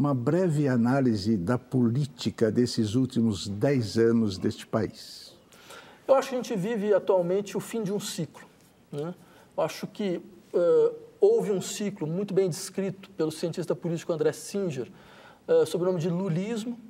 uma 0.00 0.14
breve 0.14 0.66
análise 0.66 1.36
da 1.36 1.58
política 1.58 2.50
desses 2.50 2.94
últimos 2.94 3.46
dez 3.46 3.98
anos 3.98 4.38
deste 4.38 4.66
país. 4.66 5.36
Eu 6.08 6.14
acho 6.14 6.30
que 6.30 6.36
a 6.36 6.38
gente 6.38 6.56
vive 6.56 6.94
atualmente 6.94 7.54
o 7.54 7.60
fim 7.60 7.82
de 7.82 7.92
um 7.92 8.00
ciclo. 8.00 8.46
Né? 8.90 9.14
Eu 9.54 9.62
acho 9.62 9.86
que 9.86 10.22
uh, 10.54 10.94
houve 11.20 11.52
um 11.52 11.60
ciclo 11.60 12.06
muito 12.06 12.32
bem 12.32 12.48
descrito 12.48 13.10
pelo 13.10 13.30
cientista 13.30 13.74
político 13.74 14.10
André 14.10 14.32
Singer, 14.32 14.90
uh, 15.46 15.66
sob 15.66 15.84
o 15.84 15.86
nome 15.86 16.00
de 16.00 16.08
lulismo, 16.08 16.80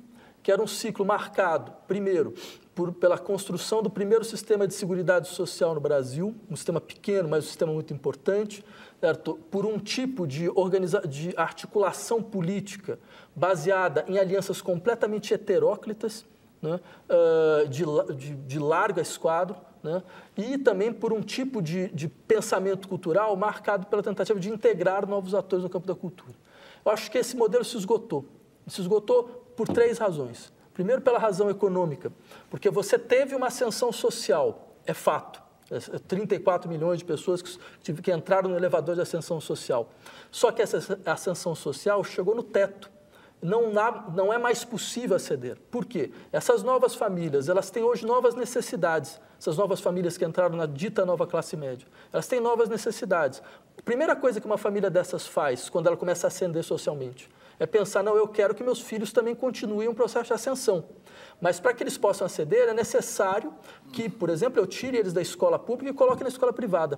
que 0.43 0.51
era 0.51 0.61
um 0.61 0.67
ciclo 0.67 1.05
marcado, 1.05 1.71
primeiro, 1.87 2.33
por, 2.73 2.91
pela 2.93 3.17
construção 3.17 3.83
do 3.83 3.89
primeiro 3.89 4.23
sistema 4.23 4.67
de 4.67 4.73
seguridade 4.73 5.27
social 5.27 5.75
no 5.75 5.81
Brasil, 5.81 6.35
um 6.49 6.55
sistema 6.55 6.79
pequeno, 6.79 7.29
mas 7.29 7.43
um 7.43 7.47
sistema 7.47 7.73
muito 7.73 7.93
importante, 7.93 8.63
certo? 8.99 9.39
por 9.49 9.65
um 9.65 9.77
tipo 9.77 10.25
de, 10.25 10.49
organiza 10.49 11.01
de 11.01 11.33
articulação 11.35 12.21
política 12.23 12.99
baseada 13.35 14.05
em 14.07 14.17
alianças 14.17 14.61
completamente 14.61 15.33
heteróclitas, 15.33 16.25
né? 16.61 16.79
uh, 17.09 17.67
de, 17.67 17.83
de, 18.15 18.35
de, 18.35 18.59
larga 18.59 19.01
esquadro, 19.01 19.55
né? 19.83 20.01
e 20.37 20.57
também 20.57 20.93
por 20.93 21.11
um 21.11 21.21
tipo 21.21 21.61
de, 21.61 21.89
de 21.89 22.07
pensamento 22.07 22.87
cultural 22.87 23.35
marcado 23.35 23.87
pela 23.87 24.03
tentativa 24.03 24.39
de 24.39 24.49
integrar 24.49 25.07
novos 25.07 25.33
atores 25.33 25.63
no 25.63 25.69
campo 25.69 25.87
da 25.87 25.95
cultura. 25.95 26.33
Eu 26.85 26.91
acho 26.91 27.11
que 27.11 27.17
esse 27.17 27.35
modelo 27.35 27.63
se 27.63 27.77
esgotou. 27.77 28.25
Se 28.67 28.81
esgotou 28.81 29.23
por 29.55 29.67
três 29.67 29.97
razões. 29.97 30.51
Primeiro, 30.73 31.01
pela 31.01 31.19
razão 31.19 31.49
econômica, 31.49 32.11
porque 32.49 32.69
você 32.69 32.97
teve 32.97 33.35
uma 33.35 33.47
ascensão 33.47 33.91
social, 33.91 34.75
é 34.85 34.93
fato. 34.93 35.41
34 36.07 36.69
é, 36.69 36.73
milhões 36.73 36.99
de 36.99 37.05
pessoas 37.05 37.41
que, 37.41 37.93
que 38.01 38.11
entraram 38.11 38.49
no 38.49 38.57
elevador 38.57 38.95
de 38.95 39.01
ascensão 39.01 39.39
social. 39.39 39.89
Só 40.29 40.51
que 40.51 40.61
essa 40.61 40.99
ascensão 41.05 41.55
social 41.55 42.03
chegou 42.03 42.35
no 42.35 42.43
teto 42.43 42.91
não, 43.41 43.71
não 44.13 44.31
é 44.31 44.37
mais 44.37 44.63
possível 44.63 45.15
aceder. 45.15 45.57
Por 45.71 45.85
quê? 45.85 46.11
Essas 46.31 46.61
novas 46.61 46.93
famílias, 46.93 47.49
elas 47.49 47.71
têm 47.71 47.83
hoje 47.83 48.05
novas 48.05 48.35
necessidades. 48.35 49.19
Essas 49.39 49.57
novas 49.57 49.79
famílias 49.79 50.17
que 50.17 50.23
entraram 50.23 50.55
na 50.55 50.67
dita 50.67 51.05
nova 51.05 51.25
classe 51.25 51.57
média, 51.57 51.87
elas 52.13 52.27
têm 52.27 52.39
novas 52.39 52.69
necessidades. 52.69 53.41
A 53.77 53.81
primeira 53.81 54.15
coisa 54.15 54.39
que 54.39 54.45
uma 54.45 54.57
família 54.57 54.89
dessas 54.89 55.25
faz 55.25 55.69
quando 55.69 55.87
ela 55.87 55.97
começa 55.97 56.27
a 56.27 56.29
ascender 56.29 56.63
socialmente 56.63 57.27
é 57.61 57.67
pensar, 57.67 58.01
não, 58.01 58.15
eu 58.17 58.27
quero 58.27 58.55
que 58.55 58.63
meus 58.63 58.81
filhos 58.81 59.13
também 59.13 59.35
continuem 59.35 59.87
um 59.87 59.93
processo 59.93 60.25
de 60.25 60.33
ascensão. 60.33 60.83
Mas 61.39 61.59
para 61.59 61.71
que 61.75 61.83
eles 61.83 61.95
possam 61.95 62.25
aceder, 62.25 62.67
é 62.67 62.73
necessário 62.73 63.53
que, 63.93 64.09
por 64.09 64.31
exemplo, 64.31 64.59
eu 64.59 64.65
tire 64.65 64.97
eles 64.97 65.13
da 65.13 65.21
escola 65.21 65.59
pública 65.59 65.91
e 65.91 65.93
coloque 65.93 66.23
na 66.23 66.29
escola 66.29 66.51
privada. 66.51 66.97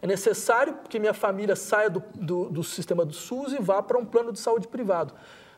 É 0.00 0.06
necessário 0.06 0.78
que 0.88 0.98
minha 0.98 1.12
família 1.12 1.54
saia 1.54 1.90
do, 1.90 2.02
do, 2.14 2.46
do 2.46 2.64
sistema 2.64 3.04
do 3.04 3.12
SUS 3.12 3.52
e 3.52 3.58
vá 3.60 3.82
para 3.82 3.98
um 3.98 4.04
plano 4.06 4.32
de 4.32 4.40
saúde 4.40 4.66
privado. 4.66 5.12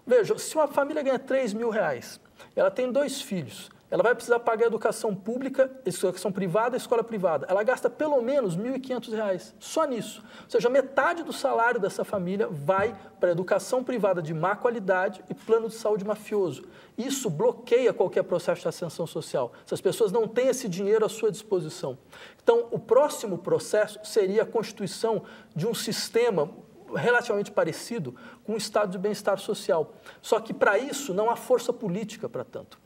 Veja, 0.05 0.37
se 0.37 0.53
uma 0.57 0.67
família 0.67 1.01
ganha 1.01 1.19
3 1.21 1.55
mil 1.55 1.71
reais, 1.71 2.21
ela 2.57 2.73
tem 2.73 2.91
dois 2.91 3.23
filhos, 3.23 3.71
ela 3.91 4.05
vai 4.05 4.15
precisar 4.15 4.39
pagar 4.39 4.67
educação 4.67 5.15
pública, 5.15 5.69
educação 5.85 6.31
privada, 6.31 6.77
escola 6.77 7.03
privada. 7.03 7.47
Ela 7.51 7.63
gasta 7.65 7.91
pelo 7.91 8.23
menos 8.23 8.55
R$ 8.55 8.79
1.500, 8.79 9.55
só 9.59 9.85
nisso. 9.85 10.23
Ou 10.45 10.51
seja, 10.51 10.71
metade 10.71 11.25
do 11.25 11.33
salário 11.33 11.81
dessa 11.81 12.05
família 12.05 12.47
vai 12.49 12.97
para 13.19 13.33
educação 13.33 13.83
privada 13.83 14.23
de 14.23 14.33
má 14.33 14.55
qualidade 14.55 15.25
e 15.29 15.35
plano 15.35 15.69
de 15.69 15.75
saúde 15.75 16.05
mafioso. 16.05 16.63
Isso 16.97 17.29
bloqueia 17.29 17.93
qualquer 17.93 18.23
processo 18.23 18.63
de 18.63 18.69
ascensão 18.69 19.09
social. 19.09 19.53
Essas 19.67 19.81
pessoas 19.81 20.13
não 20.13 20.29
têm 20.29 20.49
esse 20.49 20.69
dinheiro 20.69 21.05
à 21.05 21.09
sua 21.09 21.33
disposição. 21.33 21.99
Então, 22.41 22.69
o 22.71 22.79
próximo 22.79 23.39
processo 23.39 23.99
seria 24.05 24.45
a 24.45 24.47
constituição 24.47 25.25
de 25.55 25.67
um 25.67 25.75
sistema 25.75 26.49
relativamente 26.95 27.51
parecido 27.51 28.15
com 28.45 28.55
o 28.55 28.57
estado 28.57 28.93
de 28.93 28.99
bem-estar 28.99 29.39
social. 29.39 29.95
Só 30.23 30.39
que 30.39 30.55
para 30.55 30.79
isso 30.79 31.13
não 31.13 31.29
há 31.29 31.35
força 31.35 31.73
política 31.73 32.29
para 32.29 32.45
tanto. 32.45 32.79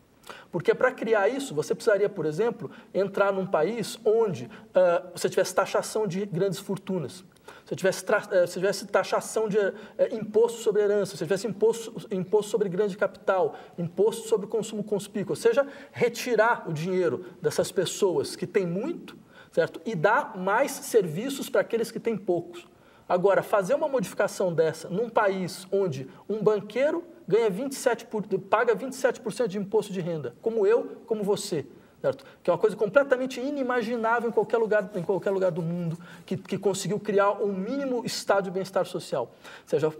Porque 0.50 0.74
para 0.74 0.92
criar 0.92 1.28
isso, 1.28 1.54
você 1.54 1.74
precisaria, 1.74 2.08
por 2.08 2.26
exemplo, 2.26 2.70
entrar 2.92 3.32
num 3.32 3.46
país 3.46 3.98
onde 4.04 4.44
uh, 4.44 5.10
você 5.14 5.28
tivesse 5.28 5.54
taxação 5.54 6.06
de 6.06 6.24
grandes 6.26 6.58
fortunas, 6.58 7.24
se 7.66 7.76
tivesse, 7.76 8.04
se 8.46 8.52
tivesse 8.54 8.86
taxação 8.86 9.48
de 9.48 9.58
uh, 9.58 9.72
imposto 10.12 10.60
sobre 10.60 10.82
herança, 10.82 11.16
se 11.16 11.24
tivesse 11.24 11.46
imposto, 11.46 12.06
imposto 12.10 12.50
sobre 12.50 12.68
grande 12.68 12.96
capital, 12.96 13.54
imposto 13.78 14.28
sobre 14.28 14.46
consumo 14.46 14.82
conspícuo, 14.84 15.32
ou 15.32 15.36
seja, 15.36 15.66
retirar 15.92 16.68
o 16.68 16.72
dinheiro 16.72 17.26
dessas 17.40 17.70
pessoas 17.70 18.36
que 18.36 18.46
têm 18.46 18.66
muito, 18.66 19.16
certo? 19.50 19.80
E 19.84 19.94
dar 19.94 20.36
mais 20.36 20.72
serviços 20.72 21.48
para 21.48 21.60
aqueles 21.60 21.90
que 21.90 22.00
têm 22.00 22.16
poucos. 22.16 22.66
Agora, 23.08 23.42
fazer 23.42 23.74
uma 23.74 23.88
modificação 23.88 24.52
dessa 24.52 24.88
num 24.88 25.10
país 25.10 25.66
onde 25.70 26.08
um 26.28 26.42
banqueiro 26.42 27.04
ganha 27.26 27.50
27 27.50 28.06
por, 28.06 28.22
paga 28.38 28.74
27% 28.74 29.48
de 29.48 29.58
imposto 29.58 29.92
de 29.92 30.00
renda, 30.00 30.34
como 30.42 30.66
eu, 30.66 30.98
como 31.06 31.22
você, 31.22 31.66
certo? 32.00 32.24
que 32.42 32.50
é 32.50 32.52
uma 32.52 32.58
coisa 32.58 32.76
completamente 32.76 33.40
inimaginável 33.40 34.28
em 34.28 34.32
qualquer 34.32 34.58
lugar, 34.58 34.90
em 34.94 35.02
qualquer 35.02 35.30
lugar 35.30 35.50
do 35.50 35.62
mundo, 35.62 35.98
que, 36.26 36.36
que 36.36 36.58
conseguiu 36.58 37.00
criar 37.00 37.32
um 37.42 37.52
mínimo 37.52 38.04
estado 38.04 38.44
de 38.44 38.50
bem-estar 38.50 38.84
social. 38.86 39.24
Ou 39.24 39.68
seja, 39.68 39.92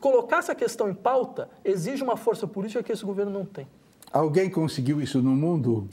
colocar 0.00 0.38
essa 0.38 0.54
questão 0.54 0.88
em 0.88 0.94
pauta 0.94 1.48
exige 1.64 2.02
uma 2.02 2.16
força 2.16 2.46
política 2.46 2.82
que 2.82 2.92
esse 2.92 3.04
governo 3.04 3.32
não 3.32 3.44
tem. 3.44 3.66
Alguém 4.12 4.50
conseguiu 4.50 5.00
isso 5.00 5.22
no 5.22 5.30
mundo? 5.30 5.88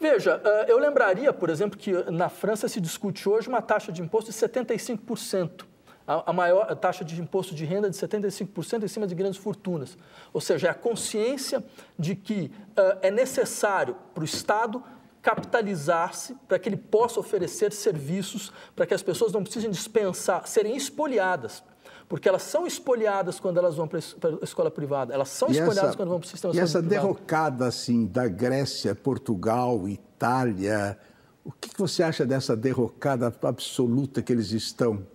Veja, 0.00 0.40
eh, 0.44 0.66
eu 0.68 0.78
lembraria, 0.78 1.32
por 1.32 1.50
exemplo, 1.50 1.78
que 1.78 1.92
na 2.10 2.28
França 2.28 2.68
se 2.68 2.80
discute 2.80 3.28
hoje 3.28 3.48
uma 3.48 3.60
taxa 3.60 3.92
de 3.92 4.00
imposto 4.00 4.30
de 4.30 4.36
75% 4.36 5.66
a, 6.08 6.32
maior 6.32 6.66
a 6.70 6.74
taxa 6.74 7.04
de 7.04 7.20
imposto 7.20 7.54
de 7.54 7.66
renda 7.66 7.90
de 7.90 7.96
75% 7.96 8.82
em 8.82 8.88
cima 8.88 9.06
de 9.06 9.14
grandes 9.14 9.38
fortunas. 9.38 9.98
Ou 10.32 10.40
seja, 10.40 10.68
é 10.68 10.70
a 10.70 10.74
consciência 10.74 11.62
de 11.98 12.14
que 12.14 12.50
uh, 12.70 12.98
é 13.02 13.10
necessário 13.10 13.94
para 14.14 14.22
o 14.22 14.24
Estado 14.24 14.82
capitalizar-se 15.20 16.34
para 16.46 16.58
que 16.58 16.68
ele 16.68 16.78
possa 16.78 17.20
oferecer 17.20 17.72
serviços, 17.72 18.50
para 18.74 18.86
que 18.86 18.94
as 18.94 19.02
pessoas 19.02 19.32
não 19.32 19.42
precisem 19.42 19.70
dispensar, 19.70 20.46
serem 20.46 20.74
espoliadas. 20.74 21.62
Porque 22.08 22.26
elas 22.26 22.42
são 22.42 22.66
espoliadas 22.66 23.38
quando 23.38 23.58
elas 23.58 23.76
vão 23.76 23.86
para 23.86 23.98
a 23.98 24.44
escola 24.44 24.70
privada, 24.70 25.12
elas 25.12 25.28
são 25.28 25.48
e 25.48 25.52
espoliadas 25.52 25.90
essa, 25.90 25.96
quando 25.96 26.08
vão 26.08 26.20
para 26.20 26.26
o 26.26 26.30
sistema 26.30 26.54
E 26.54 26.58
essa 26.58 26.80
derrocada 26.80 27.66
assim, 27.66 28.06
da 28.06 28.26
Grécia, 28.26 28.94
Portugal, 28.94 29.86
Itália, 29.86 30.98
o 31.44 31.52
que 31.52 31.68
você 31.76 32.02
acha 32.02 32.24
dessa 32.24 32.56
derrocada 32.56 33.34
absoluta 33.42 34.22
que 34.22 34.32
eles 34.32 34.52
estão? 34.52 35.06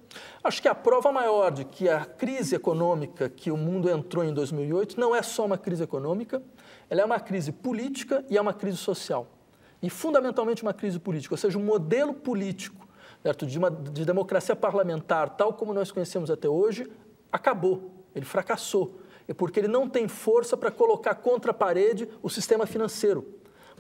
Acho 0.44 0.62
que 0.62 0.68
a 0.68 0.76
prova 0.76 1.12
maior 1.12 1.52
de 1.52 1.66
que 1.66 1.90
a 1.90 2.06
crise 2.06 2.56
econômica 2.56 3.30
que 3.30 3.52
o 3.52 3.58
mundo 3.58 3.90
entrou 3.90 4.24
em 4.24 4.34
2008 4.34 5.00
não 5.00 5.16
é 5.16 5.22
só 5.22 5.46
uma 5.46 5.58
crise 5.58 5.84
econômica, 5.84 6.42
ela 6.90 7.02
é 7.02 7.06
uma 7.06 7.20
crise 7.20 7.52
política 7.52 8.24
e 8.30 8.38
é 8.38 8.42
uma 8.42 8.54
crise 8.54 8.78
social. 8.78 9.28
E 9.82 9.90
fundamentalmente 9.90 10.64
uma 10.64 10.74
crise 10.74 11.00
política, 11.00 11.34
ou 11.34 11.38
seja, 11.38 11.58
um 11.58 11.64
modelo 11.64 12.14
político 12.14 12.84
certo? 13.24 13.46
De, 13.46 13.58
uma, 13.58 13.72
de 13.72 14.06
democracia 14.06 14.56
parlamentar, 14.56 15.30
tal 15.38 15.54
como 15.54 15.74
nós 15.74 15.92
conhecemos 15.92 16.30
até 16.30 16.50
hoje, 16.50 16.92
acabou, 17.32 18.06
ele 18.14 18.26
fracassou. 18.26 19.00
É 19.28 19.34
porque 19.34 19.62
ele 19.62 19.70
não 19.70 19.88
tem 19.88 20.10
força 20.10 20.58
para 20.58 20.70
colocar 20.70 21.16
contra 21.16 21.52
a 21.52 21.54
parede 21.54 22.08
o 22.22 22.30
sistema 22.30 22.66
financeiro. 22.66 23.26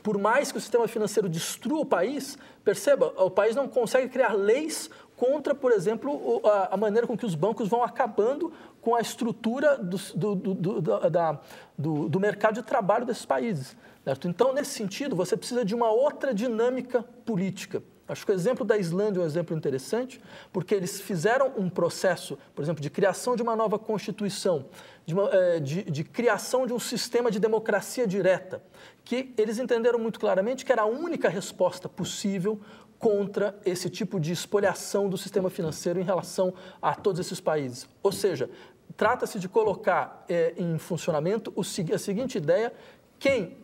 Por 0.02 0.17
mais 0.17 0.52
que 0.52 0.58
o 0.58 0.62
sistema 0.62 0.88
financeiro 0.88 1.28
destrua 1.28 1.82
o 1.82 1.86
país, 1.86 2.38
perceba, 2.63 3.13
o 3.17 3.30
país 3.30 3.56
não 3.56 3.67
consegue 3.67 4.08
criar 4.08 4.34
leis 4.34 4.89
contra, 5.23 5.55
por 5.55 5.71
exemplo, 5.71 6.41
a, 6.69 6.75
maneira 6.75 7.07
com 7.07 7.17
que 7.17 7.25
os 7.25 7.33
bancos 7.33 7.69
vão 7.69 7.81
acabando 7.81 8.51
com 8.81 8.93
a 8.93 8.99
estrutura 8.99 9.77
do, 9.77 9.97
do, 10.13 10.36
do, 10.36 10.81
da, 11.09 11.39
do, 11.77 12.09
do 12.09 12.19
mercado 12.19 12.55
de 12.55 12.63
trabalho 12.63 13.05
desses 13.05 13.25
países. 13.25 13.73
Certo? 14.03 14.27
Então, 14.27 14.53
nesse 14.53 14.71
sentido, 14.71 15.15
você 15.15 15.38
precisa 15.38 15.63
de 15.63 15.73
uma 15.73 15.89
outra 15.89 16.33
dinâmica 16.33 17.03
política. 17.25 17.81
Acho 18.05 18.25
que 18.25 18.33
o 18.33 18.36
exemplo 18.36 18.65
da 18.65 18.77
Islândia 18.77 19.21
é 19.21 19.23
um 19.23 19.25
exemplo 19.25 19.55
interessante, 19.55 20.19
porque 20.51 20.75
eles 20.75 20.99
fizeram 20.99 21.53
um 21.55 21.69
processo, 21.69 22.38
por 22.53 22.62
exemplo, 22.62 22.81
de 22.81 22.89
criação 22.89 23.33
de 23.33 23.41
uma 23.41 23.55
nova 23.55 23.79
constituição, 23.79 24.65
de, 25.05 25.13
uma, 25.13 25.29
eh, 25.31 25.62
de, 25.62 25.83
de, 25.83 26.03
criação 26.03 26.67
de 26.67 26.73
um 26.73 26.79
sistema 26.79 27.31
de 27.31 27.39
democracia 27.39 28.05
direta, 28.05 28.62
que 29.05 29.33
eles 29.38 29.57
entenderam 29.57 29.99
muito 29.99 30.19
claramente 30.19 30.65
que 30.65 30.71
era 30.71 30.81
a 30.81 30.86
única 30.86 31.29
resposta 31.29 31.88
possível 31.88 32.59
contra 33.03 33.59
esse 33.65 33.89
tipo 33.89 34.17
de 34.17 34.31
espoliação 34.31 35.09
do 35.09 35.17
sistema 35.17 35.49
financeiro 35.49 35.99
em 35.99 36.03
relação 36.03 36.53
a 36.81 36.95
todos 36.95 37.19
esses 37.19 37.41
países. 37.41 37.85
Ou 38.01 38.13
seja, 38.13 38.49
trata-se 38.95 39.37
de 39.39 39.49
colocar 39.49 40.23
é, 40.29 40.53
em 40.55 40.77
funcionamento 40.77 41.51
o, 41.53 41.61
a 41.93 41.97
seguinte 41.99 42.37
ideia: 42.37 42.71
quem 43.19 43.57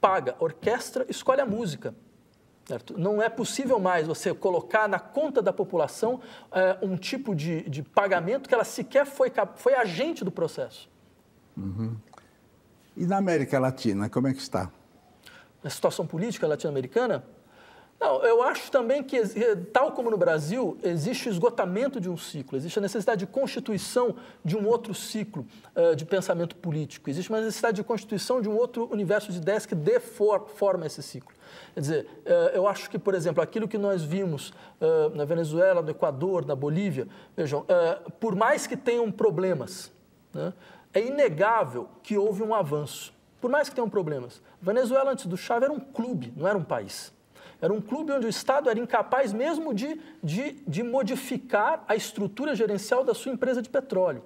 paga 0.00 0.36
orquestra 0.40 1.04
escolhe 1.06 1.42
a 1.42 1.44
música. 1.44 1.94
Certo? 2.64 2.98
Não 2.98 3.20
é 3.20 3.28
possível 3.28 3.78
mais 3.78 4.06
você 4.06 4.32
colocar 4.32 4.88
na 4.88 4.98
conta 4.98 5.42
da 5.42 5.52
população 5.52 6.22
é, 6.50 6.78
um 6.80 6.96
tipo 6.96 7.34
de, 7.34 7.68
de, 7.68 7.82
pagamento 7.82 8.48
que 8.48 8.54
ela 8.54 8.64
sequer 8.64 9.04
foi, 9.04 9.30
foi 9.56 9.74
agente 9.74 10.24
do 10.24 10.30
processo. 10.30 10.88
Uhum. 11.54 11.94
E 12.96 13.04
na 13.04 13.18
América 13.18 13.58
Latina, 13.58 14.08
como 14.08 14.28
é 14.28 14.32
que 14.32 14.40
está? 14.40 14.70
A 15.62 15.68
situação 15.68 16.06
política 16.06 16.46
latino-americana? 16.46 17.24
Não, 18.00 18.22
eu 18.22 18.40
acho 18.42 18.70
também 18.70 19.02
que, 19.02 19.20
tal 19.72 19.90
como 19.90 20.08
no 20.08 20.16
Brasil, 20.16 20.78
existe 20.84 21.28
o 21.28 21.32
esgotamento 21.32 22.00
de 22.00 22.08
um 22.08 22.16
ciclo, 22.16 22.56
existe 22.56 22.78
a 22.78 22.82
necessidade 22.82 23.26
de 23.26 23.26
constituição 23.26 24.14
de 24.44 24.56
um 24.56 24.68
outro 24.68 24.94
ciclo 24.94 25.44
uh, 25.74 25.96
de 25.96 26.04
pensamento 26.04 26.54
político, 26.54 27.10
existe 27.10 27.28
uma 27.28 27.40
necessidade 27.40 27.76
de 27.76 27.82
constituição 27.82 28.40
de 28.40 28.48
um 28.48 28.56
outro 28.56 28.88
universo 28.92 29.32
de 29.32 29.38
ideias 29.38 29.66
que 29.66 29.74
dê 29.74 29.98
for, 29.98 30.48
forma 30.48 30.84
a 30.84 30.86
esse 30.86 31.02
ciclo. 31.02 31.34
Quer 31.74 31.80
dizer, 31.80 32.06
uh, 32.24 32.30
eu 32.54 32.68
acho 32.68 32.88
que, 32.88 33.00
por 33.00 33.14
exemplo, 33.14 33.42
aquilo 33.42 33.66
que 33.66 33.76
nós 33.76 34.04
vimos 34.04 34.50
uh, 34.50 35.10
na 35.16 35.24
Venezuela, 35.24 35.82
no 35.82 35.90
Equador, 35.90 36.46
na 36.46 36.54
Bolívia, 36.54 37.08
vejam, 37.36 37.66
por 38.20 38.36
mais 38.36 38.64
que 38.64 38.76
tenham 38.76 39.10
problemas, 39.10 39.90
né, 40.32 40.52
é 40.94 41.00
inegável 41.00 41.88
que 42.02 42.16
houve 42.16 42.44
um 42.44 42.54
avanço. 42.54 43.12
Por 43.40 43.50
mais 43.50 43.68
que 43.68 43.74
tenham 43.74 43.90
problemas. 43.90 44.40
Venezuela, 44.60 45.10
antes 45.12 45.26
do 45.26 45.36
Chávez, 45.36 45.64
era 45.64 45.72
um 45.72 45.80
clube, 45.80 46.32
não 46.36 46.46
era 46.46 46.56
um 46.56 46.64
país. 46.64 47.12
Era 47.60 47.72
um 47.72 47.80
clube 47.80 48.12
onde 48.12 48.26
o 48.26 48.28
Estado 48.28 48.70
era 48.70 48.78
incapaz 48.78 49.32
mesmo 49.32 49.74
de, 49.74 50.00
de, 50.22 50.52
de 50.66 50.82
modificar 50.82 51.84
a 51.88 51.96
estrutura 51.96 52.54
gerencial 52.54 53.02
da 53.02 53.14
sua 53.14 53.32
empresa 53.32 53.60
de 53.60 53.68
petróleo. 53.68 54.22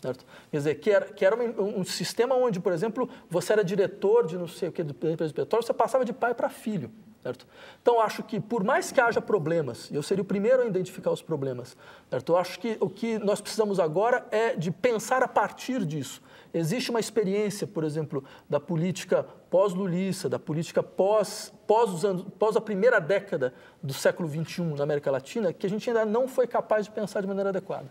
Certo? 0.00 0.24
Quer 0.50 0.56
dizer, 0.56 0.74
que 0.76 0.90
era, 0.90 1.06
que 1.06 1.24
era 1.24 1.36
um, 1.36 1.80
um, 1.80 1.84
sistema 1.84 2.34
onde, 2.34 2.58
por 2.58 2.72
exemplo, 2.72 3.08
você 3.30 3.52
era 3.52 3.62
diretor 3.62 4.26
de 4.26 4.36
não 4.36 4.48
sei 4.48 4.68
o 4.68 4.72
que, 4.72 4.82
da 4.82 4.92
empresa 4.92 5.28
de 5.28 5.34
petróleo, 5.34 5.64
você 5.64 5.72
passava 5.72 6.04
de 6.04 6.12
pai 6.12 6.34
para 6.34 6.48
filho. 6.48 6.90
Certo? 7.22 7.46
Então, 7.80 8.00
acho 8.00 8.24
que 8.24 8.40
por 8.40 8.64
mais 8.64 8.90
que 8.90 9.00
haja 9.00 9.20
problemas, 9.20 9.88
eu 9.92 10.02
seria 10.02 10.22
o 10.22 10.24
primeiro 10.24 10.62
a 10.62 10.66
identificar 10.66 11.12
os 11.12 11.22
problemas, 11.22 11.76
certo? 12.10 12.32
eu 12.32 12.36
acho 12.36 12.58
que 12.58 12.76
o 12.80 12.90
que 12.90 13.16
nós 13.20 13.40
precisamos 13.40 13.78
agora 13.78 14.26
é 14.32 14.56
de 14.56 14.72
pensar 14.72 15.22
a 15.22 15.28
partir 15.28 15.84
disso. 15.84 16.20
Existe 16.52 16.90
uma 16.90 16.98
experiência, 16.98 17.64
por 17.64 17.84
exemplo, 17.84 18.24
da 18.50 18.58
política 18.58 19.24
pós-lulista, 19.48 20.28
da 20.28 20.38
política 20.38 20.82
pós, 20.82 21.52
pós, 21.64 22.04
anos, 22.04 22.26
pós 22.38 22.56
a 22.56 22.60
primeira 22.60 23.00
década 23.00 23.54
do 23.80 23.94
século 23.94 24.28
XXI 24.28 24.62
na 24.76 24.82
América 24.82 25.10
Latina, 25.10 25.52
que 25.52 25.64
a 25.64 25.70
gente 25.70 25.88
ainda 25.88 26.04
não 26.04 26.26
foi 26.26 26.48
capaz 26.48 26.86
de 26.86 26.90
pensar 26.90 27.20
de 27.20 27.28
maneira 27.28 27.50
adequada. 27.50 27.88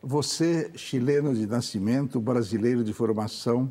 Você, 0.00 0.70
chileno 0.76 1.34
de 1.34 1.46
nascimento, 1.46 2.20
brasileiro 2.20 2.84
de 2.84 2.92
formação, 2.92 3.70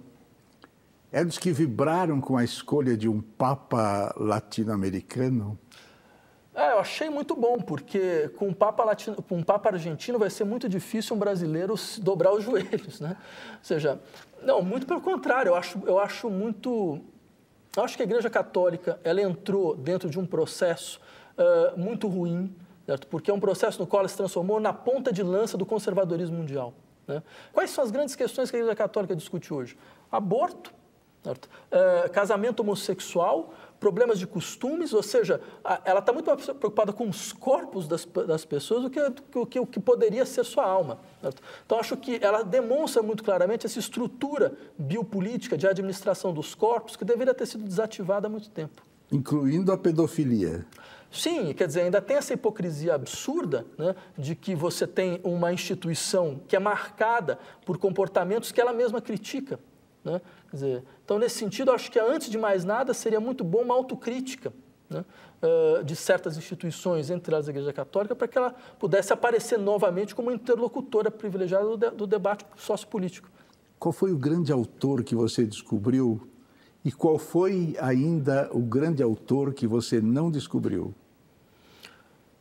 é 1.16 1.24
dos 1.24 1.38
que 1.38 1.50
vibraram 1.50 2.20
com 2.20 2.36
a 2.36 2.44
escolha 2.44 2.98
de 2.98 3.08
um 3.08 3.22
Papa 3.22 4.14
latino-americano? 4.18 5.58
É, 6.54 6.74
eu 6.74 6.80
achei 6.80 7.10
muito 7.10 7.34
bom, 7.38 7.56
porque 7.56 8.28
com 8.36 8.50
um 8.50 8.54
Papa, 8.54 8.84
latino, 8.84 9.24
com 9.24 9.38
um 9.38 9.44
Papa 9.44 9.70
argentino 9.70 10.20
vai 10.20 10.30
ser 10.30 10.44
muito 10.44 10.68
difícil 10.68 11.16
um 11.16 11.20
brasileiro 11.20 11.74
dobrar 12.00 12.34
os 12.34 12.44
joelhos, 12.46 13.00
né? 13.00 13.16
Ou 13.50 13.64
seja, 13.64 13.98
não, 14.44 14.62
muito 14.62 14.86
pelo 14.86 15.00
contrário, 15.00 15.52
eu 15.52 15.56
acho, 15.56 15.82
eu 15.86 16.00
acho 16.00 16.30
muito... 16.30 17.00
Eu 17.78 17.84
acho 17.86 17.96
que 17.96 18.04
a 18.04 18.06
Igreja 18.06 18.30
Católica, 18.30 19.00
ela 19.02 19.22
entrou 19.22 19.74
dentro 19.74 20.10
de 20.10 20.20
um 20.20 20.26
processo 20.26 21.00
uh, 21.38 21.80
muito 21.80 22.10
ruim, 22.10 22.54
certo? 22.86 23.08
porque 23.08 23.32
é 23.32 23.34
um 23.34 23.40
processo 23.40 23.80
no 23.80 23.88
qual 23.88 24.02
ela 24.02 24.10
se 24.10 24.18
transformou 24.18 24.60
na 24.60 24.74
ponta 24.74 25.14
de 25.14 25.24
lança 25.24 25.58
do 25.58 25.66
conservadorismo 25.66 26.36
mundial. 26.36 26.74
Né? 27.08 27.24
Quais 27.54 27.70
são 27.70 27.86
as 27.86 27.90
grandes 27.90 28.18
questões 28.18 28.52
que 28.52 28.58
a 28.58 28.60
Igreja 28.60 28.76
Católica 28.76 29.16
discute 29.16 29.54
hoje? 29.54 29.78
Aborto, 30.12 30.74
Uh, 31.32 32.10
casamento 32.12 32.62
homossexual, 32.62 33.54
problemas 33.80 34.20
de 34.20 34.28
costumes, 34.28 34.94
ou 34.94 35.04
seja, 35.04 35.42
a, 35.64 35.82
ela 35.86 36.00
está 36.00 36.12
muito 36.14 36.28
mais 36.28 36.44
preocupada 36.44 36.94
com 36.94 37.08
os 37.08 37.34
corpos 37.34 37.88
das, 37.88 38.06
das 38.06 38.46
pessoas 38.46 38.84
do 38.84 38.90
que, 38.90 39.00
o 39.36 39.46
que, 39.46 39.66
que 39.66 39.80
poderia 39.80 40.26
ser 40.26 40.44
sua 40.44 40.66
alma. 40.66 41.00
Certo? 41.22 41.42
Então, 41.66 41.80
acho 41.80 41.96
que 41.98 42.20
ela 42.22 42.44
demonstra 42.44 43.02
muito 43.02 43.24
claramente 43.24 43.66
essa 43.66 43.80
estrutura 43.80 44.54
biopolítica 44.78 45.58
de 45.58 45.68
administração 45.68 46.34
dos 46.34 46.56
corpos 46.56 46.96
que 46.96 47.06
deveria 47.06 47.34
ter 47.34 47.46
sido 47.46 47.64
desativada 47.64 48.28
há 48.28 48.30
muito 48.30 48.50
tempo. 48.50 48.82
Incluindo 49.12 49.72
a 49.72 49.78
pedofilia. 49.78 50.66
Sim, 51.12 51.54
quer 51.54 51.68
dizer, 51.68 51.82
ainda 51.82 52.02
tem 52.02 52.18
essa 52.18 52.34
hipocrisia 52.34 52.94
absurda 52.94 53.66
né, 53.78 53.96
de 54.18 54.36
que 54.36 54.54
você 54.54 54.86
tem 54.86 55.22
uma 55.24 55.54
instituição 55.54 56.42
que 56.48 56.56
é 56.56 56.60
marcada 56.60 57.40
por 57.66 57.78
comportamentos 57.78 58.52
que 58.52 58.60
ela 58.60 58.74
mesma 58.74 59.00
critica. 59.00 59.60
Né? 60.06 60.22
Dizer, 60.54 60.84
então, 61.04 61.18
nesse 61.18 61.40
sentido, 61.40 61.72
acho 61.72 61.92
que 61.92 62.00
antes 62.00 62.30
de 62.30 62.38
mais 62.38 62.64
nada 62.64 62.94
seria 62.94 63.20
muito 63.20 63.44
bom 63.44 63.64
uma 63.64 63.74
autocrítica 63.74 64.54
né, 64.88 65.04
uh, 65.42 65.84
de 65.84 65.96
certas 65.96 66.38
instituições, 66.38 67.10
entre 67.10 67.34
elas 67.34 67.48
a 67.48 67.52
Igreja 67.52 67.74
Católica, 67.74 68.16
para 68.16 68.28
que 68.28 68.38
ela 68.38 68.56
pudesse 68.80 69.12
aparecer 69.12 69.58
novamente 69.58 70.14
como 70.14 70.32
interlocutora 70.32 71.10
privilegiada 71.10 71.66
do, 71.66 71.78
de, 71.78 71.90
do 71.90 72.06
debate 72.06 72.46
sociopolítico. 72.56 73.28
Qual 73.80 73.92
foi 73.92 74.12
o 74.12 74.18
grande 74.18 74.52
autor 74.52 75.04
que 75.04 75.16
você 75.16 75.44
descobriu 75.44 76.30
e 76.84 76.92
qual 76.92 77.18
foi 77.18 77.76
ainda 77.80 78.48
o 78.54 78.60
grande 78.60 79.02
autor 79.02 79.56
que 79.56 79.66
você 79.66 80.00
não 80.00 80.30
descobriu? 80.30 80.94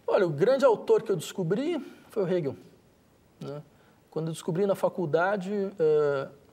Olha, 0.07 0.27
o 0.27 0.31
grande 0.31 0.67
autor 0.67 1.03
que 1.03 1.11
eu 1.11 1.17
descobri 1.17 1.83
foi 2.11 2.25
o 2.25 2.29
Hegel. 2.29 2.57
Né? 3.41 3.63
Quando 4.11 4.27
eu 4.29 4.33
descobri 4.33 4.67
na 4.67 4.75
faculdade, 4.75 5.51
uh, 5.51 6.44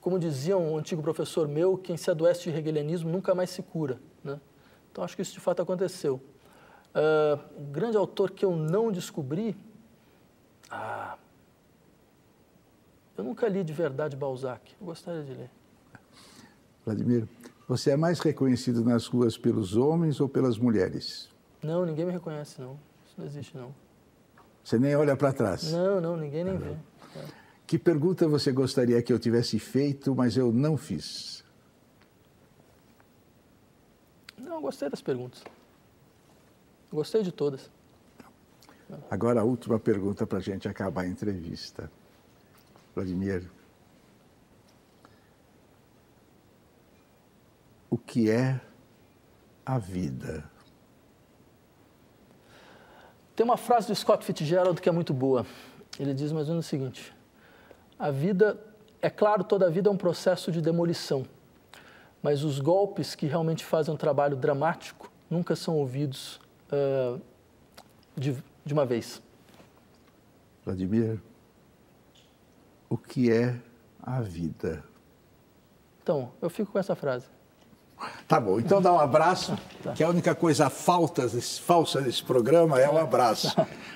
como 0.00 0.18
dizia 0.18 0.56
um 0.56 0.76
antigo 0.76 1.02
professor 1.02 1.46
meu, 1.46 1.76
quem 1.76 1.96
se 1.96 2.10
adoece 2.10 2.50
de 2.50 2.56
hegelianismo 2.56 3.10
nunca 3.10 3.34
mais 3.34 3.50
se 3.50 3.62
cura. 3.62 4.00
Né? 4.24 4.40
Então, 4.90 5.04
acho 5.04 5.14
que 5.14 5.22
isso 5.22 5.32
de 5.32 5.40
fato 5.40 5.60
aconteceu. 5.60 6.20
Uh, 6.94 7.60
um 7.60 7.70
grande 7.70 7.96
autor 7.96 8.30
que 8.30 8.44
eu 8.44 8.56
não 8.56 8.90
descobri. 8.90 9.56
Ah, 10.70 11.16
eu 13.16 13.22
nunca 13.22 13.46
li 13.48 13.62
de 13.62 13.72
verdade 13.72 14.16
Balzac. 14.16 14.74
Eu 14.80 14.86
gostaria 14.86 15.22
de 15.22 15.34
ler. 15.34 15.50
Vladimir, 16.84 17.28
você 17.68 17.90
é 17.90 17.96
mais 17.96 18.18
reconhecido 18.20 18.82
nas 18.82 19.06
ruas 19.06 19.36
pelos 19.36 19.76
homens 19.76 20.20
ou 20.20 20.28
pelas 20.28 20.58
mulheres? 20.58 21.28
Não, 21.62 21.84
ninguém 21.84 22.06
me 22.06 22.12
reconhece, 22.12 22.60
não. 22.60 22.78
Isso 23.06 23.14
não 23.18 23.26
existe, 23.26 23.56
não. 23.56 23.74
Você 24.64 24.78
nem 24.78 24.96
olha 24.96 25.14
para 25.14 25.32
trás? 25.32 25.70
Não, 25.70 26.00
não, 26.00 26.16
ninguém 26.16 26.44
nem 26.44 26.56
vê. 26.56 26.70
É. 26.70 27.24
Que 27.70 27.78
pergunta 27.78 28.26
você 28.26 28.50
gostaria 28.50 29.00
que 29.00 29.12
eu 29.12 29.18
tivesse 29.20 29.56
feito, 29.60 30.12
mas 30.12 30.36
eu 30.36 30.50
não 30.50 30.76
fiz? 30.76 31.44
Não, 34.36 34.60
gostei 34.60 34.90
das 34.90 35.00
perguntas. 35.00 35.44
Gostei 36.92 37.22
de 37.22 37.30
todas. 37.30 37.70
Agora 39.08 39.42
a 39.42 39.44
última 39.44 39.78
pergunta 39.78 40.26
para 40.26 40.38
a 40.38 40.40
gente 40.40 40.66
acabar 40.66 41.02
a 41.02 41.06
entrevista. 41.06 41.88
Vladimir, 42.92 43.48
o 47.88 47.96
que 47.96 48.28
é 48.28 48.60
a 49.64 49.78
vida? 49.78 50.42
Tem 53.36 53.44
uma 53.44 53.56
frase 53.56 53.86
do 53.86 53.94
Scott 53.94 54.24
Fitzgerald 54.24 54.80
que 54.80 54.88
é 54.88 54.92
muito 54.92 55.14
boa. 55.14 55.46
Ele 56.00 56.12
diz 56.12 56.32
mais 56.32 56.48
ou 56.48 56.54
menos 56.54 56.66
o 56.66 56.68
seguinte: 56.68 57.19
a 58.00 58.10
vida, 58.10 58.58
é 59.02 59.10
claro, 59.10 59.44
toda 59.44 59.66
a 59.66 59.70
vida 59.70 59.90
é 59.90 59.92
um 59.92 59.96
processo 59.96 60.50
de 60.50 60.62
demolição, 60.62 61.26
mas 62.22 62.42
os 62.42 62.58
golpes 62.58 63.14
que 63.14 63.26
realmente 63.26 63.62
fazem 63.62 63.92
um 63.92 63.96
trabalho 63.96 64.36
dramático 64.36 65.12
nunca 65.28 65.54
são 65.54 65.76
ouvidos 65.76 66.40
uh, 66.72 67.20
de, 68.16 68.42
de 68.64 68.72
uma 68.72 68.86
vez. 68.86 69.22
Vladimir, 70.64 71.20
o 72.88 72.96
que 72.96 73.30
é 73.30 73.60
a 74.02 74.22
vida? 74.22 74.82
Então, 76.02 76.32
eu 76.40 76.48
fico 76.48 76.72
com 76.72 76.78
essa 76.78 76.94
frase. 76.94 77.26
Tá 78.26 78.38
bom, 78.38 78.60
então 78.60 78.80
dá 78.80 78.92
um 78.92 78.98
abraço, 78.98 79.56
que 79.94 80.04
a 80.04 80.08
única 80.08 80.34
coisa 80.34 80.70
falta, 80.70 81.28
falsa 81.60 82.00
desse 82.00 82.22
programa 82.22 82.80
é 82.80 82.88
o 82.88 82.94
um 82.94 82.98
abraço. 82.98 83.54